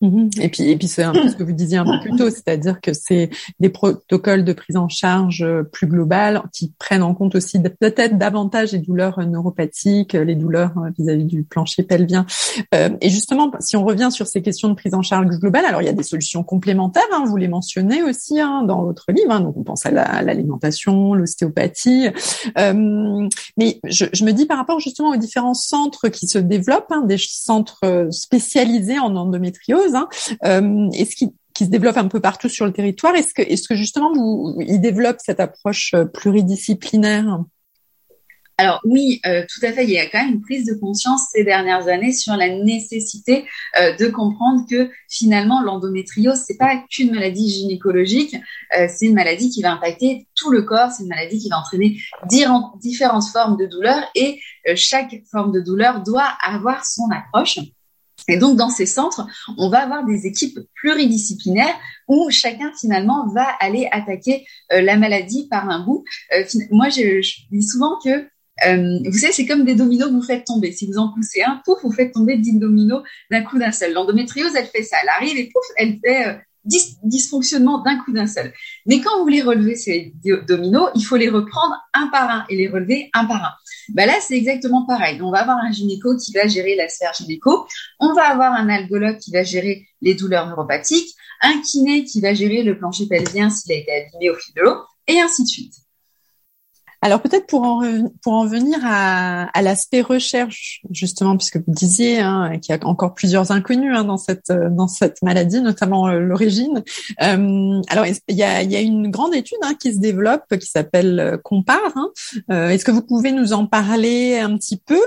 Mhm. 0.00 0.30
Et 0.40 0.48
puis, 0.48 0.70
et 0.70 0.76
puis 0.76 0.86
c'est 0.86 1.02
un 1.02 1.12
peu 1.12 1.28
ce 1.28 1.34
que 1.34 1.42
vous 1.42 1.52
disiez 1.52 1.78
un 1.78 1.84
peu 1.84 2.00
plus 2.00 2.16
tôt, 2.16 2.30
c'est-à-dire 2.30 2.80
que 2.80 2.92
c'est 2.92 3.30
des 3.58 3.68
protocoles 3.68 4.44
de 4.44 4.52
prise 4.52 4.76
en 4.76 4.88
charge 4.88 5.42
euh, 5.42 5.64
plus 5.64 5.88
globales 5.88 6.42
qui 6.52 6.72
prennent 6.78 7.02
en 7.02 7.14
compte 7.14 7.34
aussi 7.34 7.60
peut-être 7.60 8.16
davantage 8.16 8.72
les 8.72 8.78
douleurs 8.78 9.18
neuropathiques, 9.26 10.12
les 10.12 10.36
douleurs 10.36 10.72
euh, 10.78 10.90
vis-à-vis 10.96 11.24
du 11.24 11.42
plancher 11.42 11.82
pelvien. 11.82 12.26
Euh, 12.74 12.90
et 13.00 13.10
justement, 13.10 13.50
si 13.58 13.76
on 13.76 13.84
revient 13.84 14.10
sur 14.12 14.28
ces 14.28 14.40
questions 14.40 14.68
de 14.68 14.74
prise 14.74 14.94
en 14.94 15.02
charge 15.02 15.26
globale, 15.26 15.64
alors 15.64 15.82
il 15.82 15.86
y 15.86 15.90
a 15.90 15.92
des 15.92 16.04
solutions 16.04 16.44
complémentaires, 16.44 17.02
hein, 17.12 17.24
vous 17.26 17.36
les 17.36 17.48
mentionnez 17.48 18.02
aussi 18.04 18.38
hein, 18.40 18.62
dans 18.62 18.84
votre 18.84 19.10
livre. 19.10 19.32
Hein, 19.32 19.40
donc 19.40 19.56
on 19.56 19.64
pense 19.64 19.84
à 19.84 19.90
l'alimentation, 19.90 21.14
l'ostéopathie. 21.14 22.08
Euh, 22.56 23.28
mais 23.56 23.80
je, 23.84 24.24
me 24.24 24.30
dis 24.30 24.46
par 24.46 24.58
rapport 24.58 24.78
justement 24.78 25.10
aux 25.10 25.16
différents 25.16 25.54
centres 25.54 26.08
qui 26.08 26.28
se 26.28 26.38
développent, 26.38 26.92
des 27.06 27.18
centres 27.18 28.08
spécialisés 28.10 28.98
en 28.98 29.16
endométriose 29.16 29.87
Hein. 29.94 30.08
Euh, 30.44 30.88
est-ce 30.92 31.16
qui 31.16 31.64
se 31.64 31.70
développe 31.70 31.96
un 31.96 32.08
peu 32.08 32.20
partout 32.20 32.48
sur 32.48 32.66
le 32.66 32.72
territoire? 32.72 33.14
Est-ce 33.14 33.68
que, 33.68 33.74
justement, 33.74 34.12
vous, 34.12 34.56
il 34.60 34.80
développe 34.80 35.16
cette 35.18 35.40
approche 35.40 35.92
euh, 35.94 36.04
pluridisciplinaire? 36.04 37.40
Alors 38.60 38.80
oui, 38.84 39.20
euh, 39.24 39.44
tout 39.48 39.64
à 39.64 39.72
fait. 39.72 39.84
Il 39.84 39.90
y 39.90 39.98
a 39.98 40.06
quand 40.06 40.18
même 40.18 40.34
une 40.34 40.40
prise 40.40 40.66
de 40.66 40.74
conscience 40.74 41.28
ces 41.32 41.44
dernières 41.44 41.86
années 41.86 42.12
sur 42.12 42.34
la 42.34 42.48
nécessité 42.48 43.44
de 43.76 44.08
comprendre 44.08 44.66
que 44.68 44.90
finalement 45.08 45.62
l'endométriose 45.62 46.40
c'est 46.44 46.56
pas 46.56 46.82
qu'une 46.90 47.14
maladie 47.14 47.48
gynécologique, 47.48 48.34
c'est 48.72 49.06
une 49.06 49.14
maladie 49.14 49.50
qui 49.50 49.62
va 49.62 49.70
impacter 49.74 50.26
tout 50.34 50.50
le 50.50 50.62
corps, 50.62 50.90
c'est 50.90 51.04
une 51.04 51.08
maladie 51.08 51.38
qui 51.38 51.48
va 51.48 51.60
entraîner 51.60 52.00
différentes 52.26 53.28
formes 53.32 53.56
de 53.56 53.66
douleur 53.66 54.02
et 54.16 54.40
chaque 54.74 55.14
forme 55.30 55.52
de 55.52 55.60
douleur 55.60 56.02
doit 56.02 56.26
avoir 56.44 56.84
son 56.84 57.08
approche. 57.12 57.60
Et 58.28 58.36
donc, 58.36 58.56
dans 58.56 58.68
ces 58.68 58.86
centres, 58.86 59.26
on 59.56 59.70
va 59.70 59.78
avoir 59.78 60.04
des 60.04 60.26
équipes 60.26 60.58
pluridisciplinaires 60.74 61.74
où 62.06 62.28
chacun, 62.30 62.70
finalement, 62.78 63.26
va 63.28 63.46
aller 63.60 63.88
attaquer 63.90 64.46
euh, 64.72 64.80
la 64.80 64.96
maladie 64.96 65.48
par 65.48 65.68
un 65.68 65.84
bout. 65.84 66.04
Euh, 66.34 66.44
moi, 66.70 66.88
je, 66.90 67.20
dis 67.50 67.62
souvent 67.62 67.98
que, 68.04 68.26
euh, 68.66 68.98
vous 69.04 69.18
savez, 69.18 69.32
c'est 69.32 69.46
comme 69.46 69.64
des 69.64 69.74
dominos 69.74 70.08
que 70.08 70.14
vous 70.14 70.22
faites 70.22 70.44
tomber. 70.44 70.72
Si 70.72 70.86
vous 70.86 70.98
en 70.98 71.12
poussez 71.12 71.42
un, 71.42 71.60
pouf, 71.64 71.78
vous 71.82 71.92
faites 71.92 72.12
tomber 72.12 72.36
dix 72.36 72.58
dominos 72.58 73.02
d'un 73.30 73.42
coup 73.42 73.58
d'un 73.58 73.72
seul. 73.72 73.92
L'endométriose, 73.92 74.54
elle 74.54 74.66
fait 74.66 74.82
ça. 74.82 74.96
Elle 75.02 75.08
arrive 75.08 75.38
et 75.38 75.48
pouf, 75.52 75.64
elle 75.76 75.98
fait 76.04 76.38
dysfonctionnement 77.02 77.82
d'un 77.82 77.98
coup 77.98 78.12
d'un 78.12 78.26
seul. 78.26 78.52
Mais 78.86 79.00
quand 79.00 79.16
vous 79.18 79.24
voulez 79.24 79.42
relever 79.42 79.74
ces 79.74 80.12
dominos, 80.46 80.90
il 80.94 81.02
faut 81.02 81.16
les 81.16 81.28
reprendre 81.28 81.74
un 81.94 82.08
par 82.08 82.30
un 82.30 82.44
et 82.48 82.56
les 82.56 82.68
relever 82.68 83.10
un 83.14 83.24
par 83.24 83.42
un. 83.42 83.52
Bah 83.94 84.06
là, 84.06 84.14
c'est 84.20 84.36
exactement 84.36 84.84
pareil. 84.86 85.20
On 85.22 85.30
va 85.30 85.40
avoir 85.40 85.58
un 85.58 85.72
gynéco 85.72 86.16
qui 86.16 86.32
va 86.32 86.46
gérer 86.46 86.76
la 86.76 86.88
sphère 86.88 87.12
gynéco. 87.14 87.66
On 88.00 88.12
va 88.12 88.28
avoir 88.28 88.52
un 88.52 88.68
algologue 88.68 89.18
qui 89.18 89.30
va 89.30 89.42
gérer 89.42 89.86
les 90.02 90.14
douleurs 90.14 90.46
neuropathiques, 90.46 91.14
un 91.42 91.60
kiné 91.62 92.04
qui 92.04 92.20
va 92.20 92.34
gérer 92.34 92.62
le 92.62 92.78
plancher 92.78 93.06
pelvien 93.06 93.50
s'il 93.50 93.72
a 93.72 93.76
été 93.76 93.92
abîmé 93.92 94.30
au 94.30 94.34
fil 94.34 94.54
de 94.54 94.62
l'eau, 94.62 94.76
et 95.06 95.20
ainsi 95.20 95.42
de 95.42 95.48
suite. 95.48 95.74
Alors 97.00 97.22
peut-être 97.22 97.46
pour 97.46 97.62
en, 97.62 97.82
pour 98.22 98.32
en 98.32 98.46
venir 98.46 98.78
à, 98.82 99.44
à 99.56 99.62
l'aspect 99.62 100.00
recherche, 100.00 100.82
justement, 100.90 101.36
puisque 101.36 101.58
vous 101.58 101.72
disiez 101.72 102.18
hein, 102.18 102.58
qu'il 102.60 102.74
y 102.74 102.78
a 102.78 102.86
encore 102.86 103.14
plusieurs 103.14 103.52
inconnus 103.52 103.94
hein, 103.96 104.04
dans 104.04 104.16
cette 104.16 104.50
dans 104.50 104.88
cette 104.88 105.22
maladie, 105.22 105.60
notamment 105.60 106.08
euh, 106.08 106.18
l'origine. 106.18 106.82
Euh, 107.22 107.80
alors 107.88 108.04
il 108.06 108.34
y 108.34 108.42
a, 108.42 108.62
y 108.62 108.74
a 108.74 108.80
une 108.80 109.10
grande 109.10 109.34
étude 109.34 109.58
hein, 109.62 109.74
qui 109.78 109.94
se 109.94 110.00
développe 110.00 110.56
qui 110.58 110.66
s'appelle 110.66 111.20
euh, 111.20 111.36
Compare. 111.36 111.94
Est-ce 112.50 112.84
que 112.84 112.90
vous 112.90 113.02
pouvez 113.02 113.32
nous 113.32 113.52
en 113.52 113.66
parler 113.66 114.38
un 114.38 114.56
petit 114.56 114.76
peu 114.76 115.00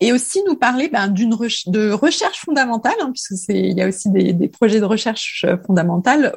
et 0.00 0.12
aussi 0.12 0.42
nous 0.46 0.56
parler 0.56 0.88
ben, 0.88 1.08
d'une 1.08 1.30
de 1.30 1.90
recherche 1.92 2.40
fondamentale, 2.44 2.94
puisque 3.12 3.48
il 3.48 3.76
y 3.76 3.82
a 3.82 3.88
aussi 3.88 4.10
des 4.10 4.48
projets 4.48 4.80
de 4.80 4.84
recherche 4.84 5.46
fondamentale 5.66 6.36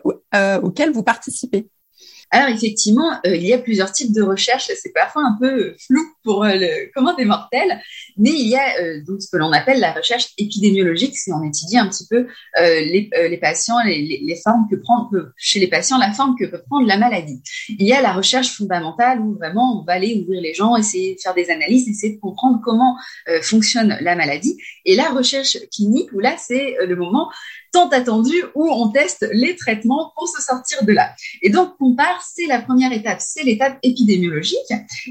auxquels 0.62 0.92
vous 0.92 1.04
participez? 1.04 1.68
Alors 2.34 2.48
effectivement, 2.48 3.12
euh, 3.26 3.36
il 3.36 3.46
y 3.46 3.54
a 3.54 3.58
plusieurs 3.58 3.92
types 3.92 4.14
de 4.14 4.22
recherches. 4.22 4.72
C'est 4.82 4.94
parfois 4.94 5.24
un 5.24 5.38
peu 5.40 5.76
flou 5.86 6.02
pour 6.24 6.46
euh, 6.46 6.54
le 6.54 6.92
commun 6.94 7.14
des 7.16 7.26
mortels, 7.26 7.82
mais 8.18 8.30
il 8.30 8.48
y 8.48 8.56
a 8.56 8.80
euh, 8.82 9.04
donc 9.06 9.22
ce 9.22 9.30
que 9.30 9.36
l'on 9.36 9.52
appelle 9.52 9.82
la 9.82 9.92
recherche 9.92 10.30
épidémiologique, 10.38 11.18
c'est 11.18 11.34
on 11.34 11.44
étudie 11.44 11.78
un 11.78 11.90
petit 11.90 12.08
peu 12.08 12.28
les, 12.58 13.10
les, 13.30 13.38
patients, 13.38 13.82
les, 13.84 14.22
les, 14.24 14.36
formes 14.42 14.68
que 14.70 14.76
prend 14.78 15.10
chez 15.36 15.60
les 15.60 15.68
patients, 15.68 15.98
la 15.98 16.14
forme 16.14 16.36
que 16.40 16.46
peut 16.46 16.62
prendre 16.70 16.88
la 16.88 16.98
maladie. 16.98 17.42
Il 17.68 17.86
y 17.86 17.94
a 17.94 18.02
la 18.02 18.14
recherche 18.14 18.56
fondamentale 18.56 19.20
où 19.20 19.36
vraiment 19.36 19.82
on 19.82 19.84
va 19.84 19.94
aller 19.94 20.22
ouvrir 20.22 20.42
les 20.42 20.54
gens, 20.54 20.76
essayer 20.78 21.16
de 21.16 21.20
faire 21.20 21.34
des 21.34 21.50
analyses, 21.50 21.90
essayer 21.90 22.16
de 22.16 22.20
comprendre 22.20 22.62
comment 22.64 22.98
fonctionne 23.42 23.98
la 24.02 24.16
maladie. 24.16 24.58
Et 24.86 24.96
la 24.96 25.10
recherche 25.10 25.58
clinique 25.74 26.12
où 26.14 26.20
là 26.20 26.36
c'est 26.38 26.76
le 26.86 26.96
moment 26.96 27.30
tant 27.72 27.90
attendu 27.90 28.34
où 28.56 28.70
on 28.70 28.90
teste 28.90 29.28
les 29.32 29.56
traitements 29.56 30.12
pour 30.16 30.28
se 30.28 30.42
sortir 30.42 30.84
de 30.84 30.92
là. 30.92 31.14
Et 31.42 31.50
donc, 31.50 31.78
Compare, 31.78 32.22
c'est 32.34 32.46
la 32.46 32.62
première 32.62 32.92
étape, 32.92 33.20
c'est 33.22 33.44
l'étape 33.44 33.78
épidémiologique. 33.84 34.58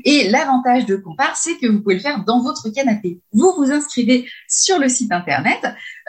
Et 0.05 0.29
l'avantage 0.29 0.87
de 0.87 0.97
Compare, 0.97 1.37
c'est 1.37 1.57
que 1.57 1.67
vous 1.67 1.81
pouvez 1.81 1.95
le 1.95 2.01
faire 2.01 2.25
dans 2.25 2.43
votre 2.43 2.69
canapé. 2.71 3.21
Vous 3.33 3.53
vous 3.57 3.71
inscrivez 3.71 4.29
sur 4.49 4.79
le 4.79 4.89
site 4.89 5.13
Internet. 5.13 5.61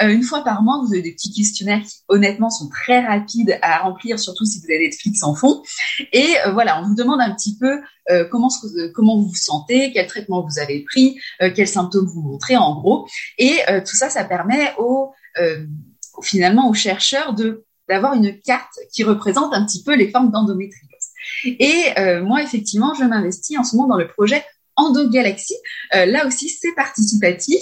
Euh, 0.01 0.09
une 0.09 0.23
fois 0.23 0.43
par 0.43 0.61
mois, 0.61 0.81
vous 0.85 0.93
avez 0.93 1.01
des 1.01 1.13
petits 1.13 1.33
questionnaires 1.33 1.81
qui, 1.81 1.99
honnêtement, 2.07 2.49
sont 2.49 2.69
très 2.69 3.05
rapides 3.05 3.57
à 3.61 3.79
remplir, 3.79 4.19
surtout 4.19 4.45
si 4.45 4.59
vous 4.59 4.65
avez 4.65 4.79
Netflix 4.79 5.23
en 5.23 5.35
fond. 5.35 5.63
Et 6.11 6.27
euh, 6.45 6.51
voilà, 6.51 6.81
on 6.81 6.87
vous 6.87 6.95
demande 6.95 7.21
un 7.21 7.33
petit 7.33 7.57
peu 7.57 7.81
euh, 8.09 8.25
comment, 8.29 8.49
comment 8.93 9.17
vous 9.17 9.29
vous 9.29 9.35
sentez, 9.35 9.91
quel 9.93 10.07
traitement 10.07 10.45
vous 10.45 10.59
avez 10.59 10.83
pris, 10.83 11.19
quels 11.55 11.67
symptômes 11.67 12.07
vous 12.07 12.21
montrez, 12.21 12.57
en 12.57 12.75
gros. 12.79 13.07
Et 13.37 13.59
tout 13.85 13.95
ça, 13.95 14.09
ça 14.09 14.23
permet 14.23 14.73
aux 14.77 15.11
finalement 16.25 16.69
aux 16.69 16.73
chercheurs 16.73 17.33
de 17.33 17.65
d'avoir 17.89 18.13
une 18.13 18.39
carte 18.39 18.79
qui 18.93 19.03
représente 19.03 19.53
un 19.53 19.65
petit 19.65 19.83
peu 19.83 19.95
les 19.95 20.09
formes 20.09 20.31
d'endométriose. 20.31 20.87
Et 21.45 21.87
euh, 21.97 22.23
moi, 22.23 22.41
effectivement, 22.41 22.93
je 22.93 23.03
m'investis 23.03 23.57
en 23.57 23.63
ce 23.63 23.75
moment 23.75 23.89
dans 23.89 23.97
le 23.97 24.07
projet 24.07 24.45
Endogalaxie. 24.81 25.55
Euh, 25.95 26.05
là 26.05 26.25
aussi, 26.25 26.49
c'est 26.49 26.73
participatif. 26.73 27.61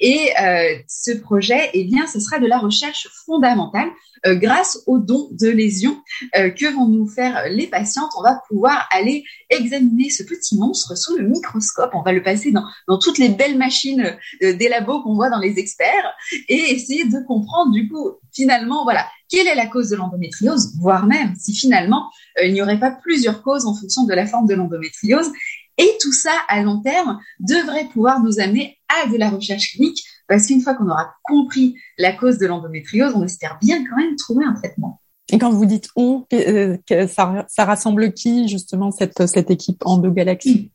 Et 0.00 0.30
euh, 0.40 0.78
ce 0.88 1.12
projet, 1.12 1.70
eh 1.74 1.84
bien, 1.84 2.06
ce 2.06 2.20
sera 2.20 2.38
de 2.38 2.46
la 2.46 2.58
recherche 2.58 3.08
fondamentale. 3.26 3.88
Euh, 4.26 4.34
grâce 4.34 4.82
aux 4.86 4.98
dons 4.98 5.28
de 5.32 5.48
lésions 5.48 5.96
que 6.34 6.74
vont 6.74 6.86
nous 6.86 7.08
faire 7.08 7.44
les 7.48 7.66
patientes, 7.66 8.10
on 8.18 8.22
va 8.22 8.42
pouvoir 8.48 8.86
aller 8.92 9.24
examiner 9.48 10.10
ce 10.10 10.22
petit 10.22 10.58
monstre 10.58 10.96
sous 10.96 11.16
le 11.16 11.26
microscope. 11.26 11.90
On 11.94 12.02
va 12.02 12.12
le 12.12 12.22
passer 12.22 12.52
dans, 12.52 12.64
dans 12.86 12.98
toutes 12.98 13.16
les 13.16 13.30
belles 13.30 13.56
machines 13.56 14.16
des 14.42 14.68
labos 14.68 15.02
qu'on 15.02 15.14
voit 15.14 15.30
dans 15.30 15.38
les 15.38 15.58
experts 15.58 16.14
et 16.48 16.74
essayer 16.74 17.04
de 17.04 17.26
comprendre 17.26 17.72
du 17.72 17.88
coup 17.88 18.18
finalement 18.32 18.84
voilà 18.84 19.06
quelle 19.30 19.46
est 19.46 19.54
la 19.54 19.66
cause 19.66 19.88
de 19.88 19.96
l'endométriose, 19.96 20.74
voire 20.78 21.06
même 21.06 21.34
si 21.38 21.54
finalement 21.54 22.10
il 22.42 22.52
n'y 22.52 22.60
aurait 22.60 22.80
pas 22.80 22.90
plusieurs 22.90 23.42
causes 23.42 23.64
en 23.64 23.74
fonction 23.74 24.04
de 24.04 24.12
la 24.12 24.26
forme 24.26 24.46
de 24.46 24.54
l'endométriose. 24.54 25.30
Et 25.80 25.96
tout 25.98 26.12
ça, 26.12 26.32
à 26.48 26.60
long 26.62 26.82
terme, 26.82 27.18
devrait 27.38 27.86
pouvoir 27.92 28.22
nous 28.22 28.38
amener 28.38 28.78
à 28.88 29.08
de 29.08 29.16
la 29.16 29.30
recherche 29.30 29.72
clinique 29.72 30.04
parce 30.28 30.46
qu'une 30.46 30.60
fois 30.60 30.74
qu'on 30.74 30.88
aura 30.88 31.14
compris 31.24 31.74
la 31.98 32.12
cause 32.12 32.36
de 32.38 32.46
l'endométriose, 32.46 33.14
on 33.16 33.24
espère 33.24 33.58
bien 33.62 33.82
quand 33.88 33.96
même 33.96 34.14
trouver 34.16 34.44
un 34.44 34.52
traitement. 34.52 35.00
Et 35.32 35.38
quand 35.38 35.50
vous 35.50 35.64
dites 35.64 35.88
on, 35.96 36.26
euh, 36.34 36.76
ça, 37.08 37.46
ça 37.48 37.64
rassemble 37.64 38.12
qui 38.12 38.46
justement 38.46 38.90
cette, 38.90 39.26
cette 39.26 39.50
équipe 39.50 39.82
endogalaxie 39.86 40.70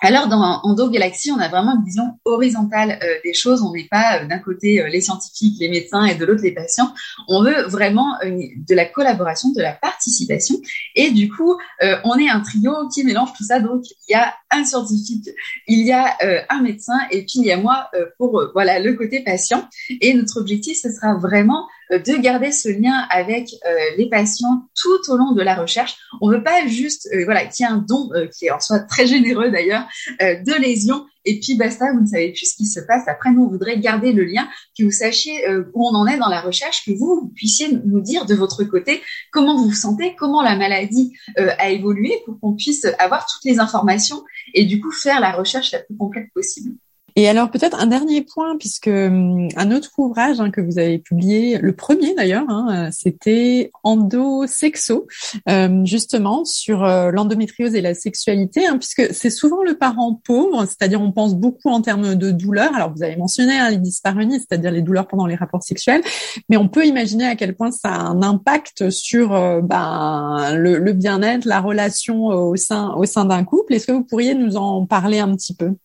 alors, 0.00 0.28
dans 0.28 0.60
Endo 0.64 0.90
Galaxy, 0.90 1.30
on 1.30 1.38
a 1.38 1.48
vraiment 1.48 1.76
une 1.76 1.84
vision 1.84 2.18
horizontale 2.24 2.98
euh, 3.02 3.14
des 3.24 3.32
choses. 3.32 3.62
On 3.62 3.72
n'est 3.72 3.86
pas 3.88 4.20
euh, 4.20 4.26
d'un 4.26 4.38
côté 4.38 4.82
euh, 4.82 4.88
les 4.88 5.00
scientifiques, 5.00 5.56
les 5.60 5.68
médecins 5.68 6.04
et 6.04 6.14
de 6.14 6.24
l'autre 6.24 6.42
les 6.42 6.52
patients. 6.52 6.92
On 7.28 7.42
veut 7.42 7.62
vraiment 7.68 8.18
de 8.24 8.74
la 8.74 8.86
collaboration, 8.86 9.50
de 9.52 9.62
la 9.62 9.72
participation. 9.72 10.56
Et 10.94 11.10
du 11.10 11.30
coup, 11.30 11.56
on 12.04 12.18
est 12.18 12.28
un 12.28 12.40
trio 12.40 12.88
qui 12.92 13.04
mélange 13.04 13.32
tout 13.36 13.44
ça. 13.44 13.60
Donc, 13.60 13.84
il 14.08 14.12
y 14.12 14.14
a 14.14 14.34
un 14.50 14.64
scientifique, 14.64 15.28
il 15.66 15.86
y 15.86 15.92
a 15.92 16.16
un 16.50 16.62
médecin 16.62 16.98
et 17.10 17.20
puis 17.20 17.36
il 17.36 17.44
y 17.44 17.52
a 17.52 17.56
moi 17.56 17.90
pour 18.18 18.50
voilà 18.52 18.78
le 18.78 18.94
côté 18.94 19.20
patient. 19.20 19.68
Et 20.00 20.14
notre 20.14 20.40
objectif, 20.40 20.78
ce 20.80 20.90
sera 20.90 21.14
vraiment 21.14 21.66
euh, 21.83 21.83
de 21.90 22.20
garder 22.20 22.52
ce 22.52 22.68
lien 22.68 23.06
avec 23.10 23.48
euh, 23.66 23.74
les 23.96 24.08
patients 24.08 24.68
tout 24.74 25.12
au 25.12 25.16
long 25.16 25.32
de 25.32 25.42
la 25.42 25.54
recherche. 25.54 25.96
On 26.20 26.30
veut 26.30 26.42
pas 26.42 26.66
juste 26.66 27.08
euh, 27.12 27.24
voilà 27.24 27.46
qu'il 27.46 27.64
y 27.64 27.68
ait 27.68 27.72
un 27.72 27.84
don 27.86 28.10
qui 28.36 28.46
est 28.46 28.50
en 28.50 28.60
soi 28.60 28.80
très 28.80 29.06
généreux 29.06 29.50
d'ailleurs 29.50 29.86
de 30.20 30.60
lésions 30.60 31.04
et 31.26 31.40
puis 31.40 31.56
basta, 31.56 31.90
vous 31.92 32.02
ne 32.02 32.06
savez 32.06 32.32
plus 32.32 32.50
ce 32.50 32.56
qui 32.56 32.66
se 32.66 32.80
passe. 32.80 33.08
Après, 33.08 33.32
nous, 33.32 33.44
on 33.44 33.48
voudrait 33.48 33.78
garder 33.78 34.12
le 34.12 34.24
lien, 34.24 34.46
que 34.78 34.84
vous 34.84 34.90
sachiez 34.90 35.48
où 35.72 35.88
on 35.88 35.94
en 35.94 36.06
est 36.06 36.18
dans 36.18 36.28
la 36.28 36.42
recherche, 36.42 36.84
que 36.84 36.90
vous, 36.90 37.20
vous 37.22 37.32
puissiez 37.34 37.68
nous 37.86 38.02
dire 38.02 38.26
de 38.26 38.34
votre 38.34 38.62
côté 38.64 39.02
comment 39.32 39.56
vous 39.56 39.70
vous 39.70 39.74
sentez, 39.74 40.14
comment 40.16 40.42
la 40.42 40.54
maladie 40.54 41.14
a 41.36 41.70
évolué 41.70 42.12
pour 42.26 42.38
qu'on 42.40 42.54
puisse 42.54 42.86
avoir 42.98 43.24
toutes 43.24 43.44
les 43.44 43.58
informations 43.58 44.22
et 44.52 44.66
du 44.66 44.82
coup 44.82 44.92
faire 44.92 45.18
la 45.18 45.32
recherche 45.32 45.72
la 45.72 45.78
plus 45.78 45.96
complète 45.96 46.30
possible. 46.34 46.76
Et 47.16 47.28
alors 47.28 47.48
peut-être 47.50 47.78
un 47.78 47.86
dernier 47.86 48.22
point, 48.22 48.56
puisque 48.58 48.88
hum, 48.88 49.46
un 49.56 49.70
autre 49.70 49.90
ouvrage 49.98 50.40
hein, 50.40 50.50
que 50.50 50.60
vous 50.60 50.80
avez 50.80 50.98
publié, 50.98 51.58
le 51.58 51.72
premier 51.72 52.12
d'ailleurs, 52.14 52.44
hein, 52.48 52.90
c'était 52.90 53.70
Endosexo, 53.84 55.06
euh, 55.48 55.84
justement 55.84 56.44
sur 56.44 56.82
euh, 56.82 57.12
l'endométriose 57.12 57.76
et 57.76 57.80
la 57.80 57.94
sexualité, 57.94 58.66
hein, 58.66 58.78
puisque 58.78 59.14
c'est 59.14 59.30
souvent 59.30 59.62
le 59.62 59.78
parent 59.78 60.20
pauvre, 60.24 60.64
c'est-à-dire 60.64 61.00
on 61.00 61.12
pense 61.12 61.36
beaucoup 61.36 61.68
en 61.68 61.82
termes 61.82 62.16
de 62.16 62.32
douleurs. 62.32 62.74
Alors 62.74 62.92
vous 62.92 63.04
avez 63.04 63.16
mentionné 63.16 63.60
les 63.70 63.78
dyspareunies, 63.78 64.40
c'est-à-dire 64.40 64.72
les 64.72 64.82
douleurs 64.82 65.06
pendant 65.06 65.26
les 65.26 65.36
rapports 65.36 65.62
sexuels, 65.62 66.02
mais 66.48 66.56
on 66.56 66.68
peut 66.68 66.84
imaginer 66.84 67.26
à 67.26 67.36
quel 67.36 67.54
point 67.54 67.70
ça 67.70 67.90
a 67.90 68.00
un 68.00 68.22
impact 68.22 68.90
sur 68.90 69.34
euh, 69.34 69.60
ben, 69.60 70.56
le, 70.56 70.78
le 70.78 70.92
bien-être, 70.92 71.44
la 71.44 71.60
relation 71.60 72.26
au 72.26 72.56
sein 72.56 72.92
au 72.94 73.04
sein 73.04 73.24
d'un 73.24 73.44
couple. 73.44 73.74
Est-ce 73.74 73.86
que 73.86 73.92
vous 73.92 74.04
pourriez 74.04 74.34
nous 74.34 74.56
en 74.56 74.84
parler 74.84 75.20
un 75.20 75.32
petit 75.36 75.54
peu? 75.54 75.76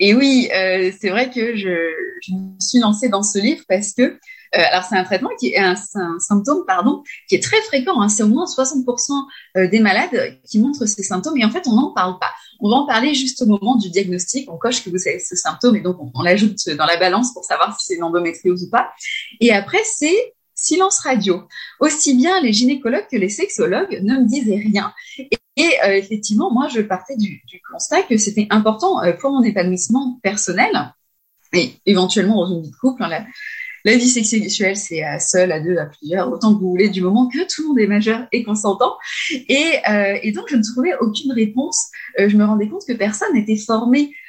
Et 0.00 0.14
oui, 0.14 0.48
euh, 0.54 0.90
c'est 0.98 1.10
vrai 1.10 1.30
que 1.30 1.56
je, 1.56 1.90
je, 2.22 2.32
me 2.32 2.60
suis 2.60 2.78
lancée 2.78 3.08
dans 3.08 3.22
ce 3.22 3.38
livre 3.38 3.62
parce 3.68 3.92
que, 3.92 4.02
euh, 4.02 4.18
alors 4.52 4.84
c'est 4.84 4.96
un 4.96 5.04
traitement 5.04 5.30
qui 5.38 5.48
est 5.48 5.58
un, 5.58 5.74
un, 5.94 6.18
symptôme, 6.18 6.64
pardon, 6.66 7.02
qui 7.28 7.36
est 7.36 7.42
très 7.42 7.60
fréquent. 7.62 8.00
Hein, 8.00 8.08
c'est 8.08 8.22
au 8.22 8.28
moins 8.28 8.46
60% 8.46 9.12
euh, 9.56 9.68
des 9.68 9.80
malades 9.80 10.38
qui 10.48 10.58
montrent 10.58 10.86
ces 10.86 11.02
symptômes 11.02 11.38
et 11.38 11.44
en 11.44 11.50
fait 11.50 11.66
on 11.66 11.74
n'en 11.74 11.92
parle 11.92 12.18
pas. 12.18 12.30
On 12.60 12.70
va 12.70 12.76
en 12.76 12.86
parler 12.86 13.14
juste 13.14 13.42
au 13.42 13.46
moment 13.46 13.76
du 13.76 13.90
diagnostic. 13.90 14.50
On 14.50 14.56
coche 14.56 14.84
que 14.84 14.90
vous 14.90 15.08
avez 15.08 15.18
ce 15.18 15.36
symptôme 15.36 15.76
et 15.76 15.80
donc 15.80 15.96
on, 16.00 16.10
on 16.14 16.22
l'ajoute 16.22 16.68
dans 16.76 16.86
la 16.86 16.96
balance 16.96 17.32
pour 17.32 17.44
savoir 17.44 17.78
si 17.78 17.86
c'est 17.86 17.94
une 17.94 18.04
endométriose 18.04 18.64
ou 18.64 18.70
pas. 18.70 18.90
Et 19.40 19.52
après 19.52 19.82
c'est 19.84 20.34
silence 20.54 21.00
radio. 21.00 21.42
Aussi 21.80 22.14
bien 22.14 22.40
les 22.40 22.52
gynécologues 22.52 23.06
que 23.10 23.16
les 23.16 23.28
sexologues 23.28 24.00
ne 24.02 24.20
me 24.20 24.26
disaient 24.26 24.56
rien. 24.56 24.92
Et, 25.56 25.68
euh, 25.84 25.94
effectivement, 25.94 26.52
moi, 26.52 26.68
je 26.68 26.80
partais 26.80 27.16
du, 27.16 27.42
du 27.46 27.60
constat 27.70 28.02
que 28.02 28.16
c'était 28.16 28.46
important 28.50 29.02
euh, 29.02 29.12
pour 29.12 29.30
mon 29.30 29.42
épanouissement 29.42 30.18
personnel 30.22 30.94
et 31.54 31.74
éventuellement 31.86 32.36
dans 32.36 32.54
une 32.54 32.62
vie 32.62 32.70
de 32.70 32.76
couple. 32.76 33.02
Hein, 33.02 33.24
la, 33.84 33.96
vie 33.96 34.08
sexuelle, 34.08 34.76
c'est 34.76 35.02
à 35.02 35.18
seul, 35.20 35.52
à 35.52 35.60
deux, 35.60 35.76
à 35.76 35.86
plusieurs, 35.86 36.32
autant 36.32 36.54
que 36.54 36.60
vous 36.60 36.70
voulez, 36.70 36.88
du 36.88 37.02
moment 37.02 37.28
que 37.28 37.38
tout 37.38 37.62
le 37.62 37.68
monde 37.68 37.78
est 37.78 37.86
majeur 37.86 38.26
et 38.32 38.42
consentant. 38.42 38.96
Et, 39.48 39.78
euh, 39.88 40.18
et 40.22 40.32
donc, 40.32 40.46
je 40.48 40.56
ne 40.56 40.62
trouvais 40.62 40.94
aucune 41.00 41.32
réponse. 41.32 41.90
Euh, 42.18 42.28
je 42.28 42.36
me 42.36 42.44
rendais 42.44 42.68
compte 42.68 42.82
que 42.86 42.94
personne 42.94 43.34
n'était 43.34 43.56
formé 43.56 44.00
euh, 44.00 44.23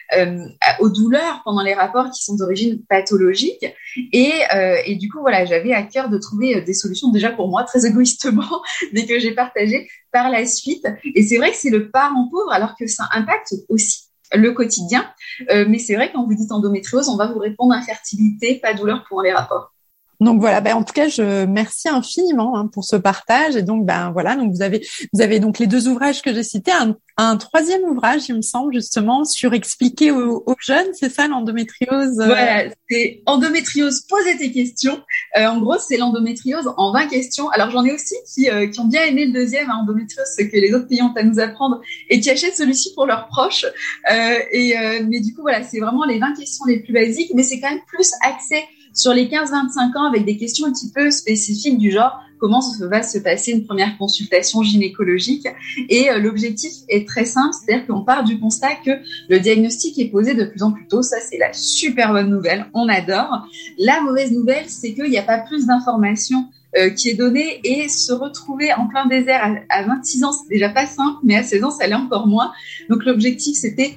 aux 0.80 0.90
douleurs 0.90 1.42
pendant 1.44 1.64
les 1.64 1.74
rapports 1.74 2.10
qui 2.12 2.24
sont 2.24 2.36
d'origine 2.36 2.82
pathologique. 2.88 3.66
Et, 4.12 4.32
euh, 4.54 4.78
et, 4.86 4.96
du 4.96 5.10
coup, 5.10 5.20
voilà, 5.22 5.46
j'avais 5.46 5.74
à 5.74 5.84
cœur 5.84 6.10
de 6.10 6.18
trouver 6.18 6.58
euh, 6.58 6.62
des 6.62 6.74
solutions 6.74 7.12
déjà 7.12 7.32
pour 7.32 7.48
moi, 7.48 7.64
très 7.64 7.86
égoïstement, 7.86 8.62
mais 8.94 9.06
que 9.06 9.20
j'ai 9.20 9.32
partagé 9.32 9.88
par 10.12 10.30
la 10.30 10.46
suite. 10.46 10.86
Et 11.16 11.24
c'est 11.24 11.38
vrai 11.38 11.52
que 11.52 11.58
c'est 11.58 11.70
le 11.70 11.90
parent 11.90 12.30
pauvre, 12.30 12.52
alors 12.52 12.76
que 12.78 12.88
ça 12.88 13.08
impacte 13.12 13.54
aussi 13.70 14.06
le 14.34 14.52
quotidien. 14.52 15.10
Euh, 15.50 15.66
mais 15.68 15.80
c'est 15.80 15.96
vrai, 15.96 16.12
quand 16.12 16.26
vous 16.26 16.34
dites 16.34 16.52
endométriose, 16.52 17.10
on 17.10 17.18
va 17.18 17.28
vous 17.28 17.40
répondre 17.40 17.74
infertilité, 17.74 18.56
pas 18.56 18.74
douleur 18.74 19.06
pendant 19.10 19.22
les 19.22 19.34
rapports. 19.34 19.75
Donc 20.20 20.40
voilà, 20.40 20.62
ben 20.62 20.76
en 20.76 20.84
tout 20.84 20.94
cas, 20.94 21.08
je 21.08 21.46
merci 21.46 21.90
infiniment 21.90 22.58
hein, 22.58 22.68
pour 22.68 22.86
ce 22.86 22.96
partage. 22.96 23.56
Et 23.56 23.62
donc 23.62 23.86
ben 23.86 24.12
voilà, 24.12 24.36
donc 24.36 24.54
vous 24.54 24.62
avez 24.62 24.86
vous 25.14 25.22
avez 25.22 25.40
donc 25.40 25.60
les 25.60 25.68
deux 25.68 25.88
ouvrages 25.88 26.22
que 26.22 26.34
j'ai 26.34 26.44
cités, 26.44 26.72
un, 26.72 26.96
un, 27.18 27.38
troisième 27.38 27.84
ouvrage, 27.84 28.30
il 28.30 28.36
me 28.36 28.42
semble 28.42 28.74
justement 28.74 29.24
sur 29.26 29.54
expliquer 29.54 30.12
aux, 30.12 30.44
aux 30.46 30.56
jeunes, 30.60 30.88
c'est 30.94 31.10
ça 31.10 31.28
l'endométriose. 31.28 32.20
Euh? 32.20 32.26
Voilà, 32.26 32.70
c'est 32.90 33.24
endométriose. 33.26 34.02
Poser 34.08 34.38
tes 34.38 34.52
questions. 34.52 35.02
Euh, 35.38 35.48
en 35.48 35.60
gros, 35.60 35.78
c'est 35.80 35.98
l'endométriose 35.98 36.70
en 36.78 36.94
20 36.94 37.08
questions. 37.08 37.50
Alors 37.50 37.72
j'en 37.72 37.84
ai 37.84 37.92
aussi 37.92 38.16
qui 38.34 38.50
euh, 38.50 38.68
qui 38.68 38.80
ont 38.80 38.88
bien 38.88 39.04
aimé 39.04 39.26
le 39.26 39.34
deuxième, 39.34 39.70
hein, 39.70 39.80
endométriose, 39.82 40.28
ce 40.38 40.44
que 40.44 40.56
les 40.56 40.74
autres 40.74 40.88
pays 40.88 41.02
ont 41.02 41.14
à 41.16 41.24
nous 41.24 41.40
apprendre 41.40 41.82
et 42.10 42.20
qui 42.20 42.30
achètent 42.30 42.56
celui-ci 42.56 42.94
pour 42.96 43.06
leurs 43.06 43.28
proches. 43.28 43.66
Euh, 44.12 44.40
et 44.52 44.76
mais 45.08 45.20
du 45.20 45.34
coup 45.34 45.42
voilà, 45.42 45.64
c'est 45.64 45.80
vraiment 45.80 46.06
les 46.06 46.20
20 46.20 46.34
questions 46.34 46.66
les 46.66 46.80
plus 46.80 46.94
basiques, 46.94 47.32
mais 47.34 47.44
c'est 47.44 47.60
quand 47.60 47.70
même 47.70 47.84
plus 47.88 48.12
axé 48.24 48.64
sur 48.96 49.14
les 49.14 49.28
15-25 49.28 49.98
ans 49.98 50.06
avec 50.06 50.26
des 50.26 50.38
questions 50.38 50.66
un 50.66 50.72
petit 50.72 50.90
peu 50.90 51.12
spécifiques 51.12 51.78
du 51.78 51.92
genre 51.92 52.20
comment 52.40 52.62
va 52.82 53.02
se 53.02 53.18
passer 53.18 53.52
une 53.52 53.66
première 53.66 53.98
consultation 53.98 54.62
gynécologique? 54.62 55.48
Et 55.90 56.10
euh, 56.10 56.20
l'objectif 56.20 56.72
est 56.90 57.08
très 57.08 57.26
simple, 57.26 57.54
c'est-à-dire 57.54 57.88
qu'on 57.88 58.04
part 58.04 58.24
du 58.24 58.40
constat 58.40 58.76
que 58.86 58.92
le 59.30 59.40
diagnostic 59.40 59.98
est 60.00 60.10
posé 60.10 60.34
de 60.34 60.46
plus 60.46 60.64
en 60.64 60.72
plus 60.72 60.88
tôt. 60.88 61.02
Ça, 61.02 61.18
c'est 61.20 61.38
la 61.38 61.54
super 61.54 62.12
bonne 62.12 62.30
nouvelle. 62.30 62.68
On 62.74 62.88
adore. 62.88 63.48
La 63.78 64.02
mauvaise 64.02 64.32
nouvelle, 64.32 64.66
c'est 64.68 64.94
qu'il 64.94 65.10
n'y 65.10 65.18
a 65.18 65.24
pas 65.24 65.40
plus 65.40 65.66
d'informations 65.66 66.46
euh, 66.78 66.90
qui 66.90 67.10
est 67.10 67.16
donnée 67.16 67.62
et 67.64 67.88
se 67.88 68.12
retrouver 68.12 68.74
en 68.74 68.88
plein 68.88 69.06
désert 69.08 69.42
à, 69.70 69.80
à 69.80 69.84
26 69.84 70.24
ans, 70.24 70.32
c'est 70.32 70.50
déjà 70.50 70.70
pas 70.70 70.86
simple, 70.86 71.20
mais 71.24 71.36
à 71.36 71.44
16 71.44 71.64
ans, 71.64 71.72
ça 71.72 71.88
l'est 71.88 71.96
encore 71.96 72.28
moins. 72.28 72.52
Donc 72.90 73.06
l'objectif, 73.06 73.56
c'était 73.56 73.96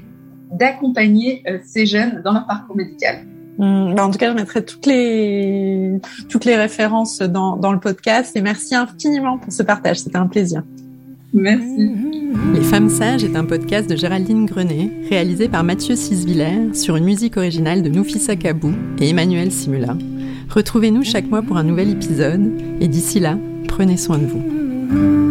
d'accompagner 0.52 1.42
euh, 1.48 1.58
ces 1.64 1.86
jeunes 1.86 2.22
dans 2.24 2.32
leur 2.32 2.46
parcours 2.46 2.76
médical. 2.76 3.26
Hum, 3.58 3.94
bah, 3.94 4.06
en 4.06 4.10
tout 4.10 4.18
cas, 4.18 4.30
je 4.30 4.36
mettrai 4.36 4.64
toutes 4.64 4.86
les 4.86 6.00
toutes 6.28 6.44
les 6.44 6.56
références 6.56 7.18
dans, 7.18 7.56
dans 7.56 7.72
le 7.72 7.80
podcast 7.80 8.36
et 8.36 8.40
merci 8.40 8.74
infiniment 8.74 9.38
pour 9.38 9.52
ce 9.52 9.62
partage. 9.62 9.98
C'était 9.98 10.18
un 10.18 10.26
plaisir. 10.26 10.62
Merci. 11.34 11.90
Les 12.54 12.62
Femmes 12.62 12.88
Sages 12.88 13.22
est 13.22 13.36
un 13.36 13.44
podcast 13.44 13.88
de 13.90 13.96
Géraldine 13.96 14.46
Grenet, 14.46 14.90
réalisé 15.10 15.48
par 15.48 15.62
Mathieu 15.62 15.94
Sisviller 15.94 16.72
sur 16.72 16.96
une 16.96 17.04
musique 17.04 17.36
originale 17.36 17.82
de 17.82 17.90
Noufissa 17.90 18.34
Kabou 18.34 18.72
et 18.98 19.10
Emmanuel 19.10 19.52
Simula. 19.52 19.96
Retrouvez-nous 20.48 21.04
chaque 21.04 21.28
mois 21.28 21.42
pour 21.42 21.58
un 21.58 21.64
nouvel 21.64 21.90
épisode 21.90 22.50
et 22.80 22.88
d'ici 22.88 23.20
là, 23.20 23.38
prenez 23.66 23.98
soin 23.98 24.16
de 24.18 24.24
vous. 24.24 25.27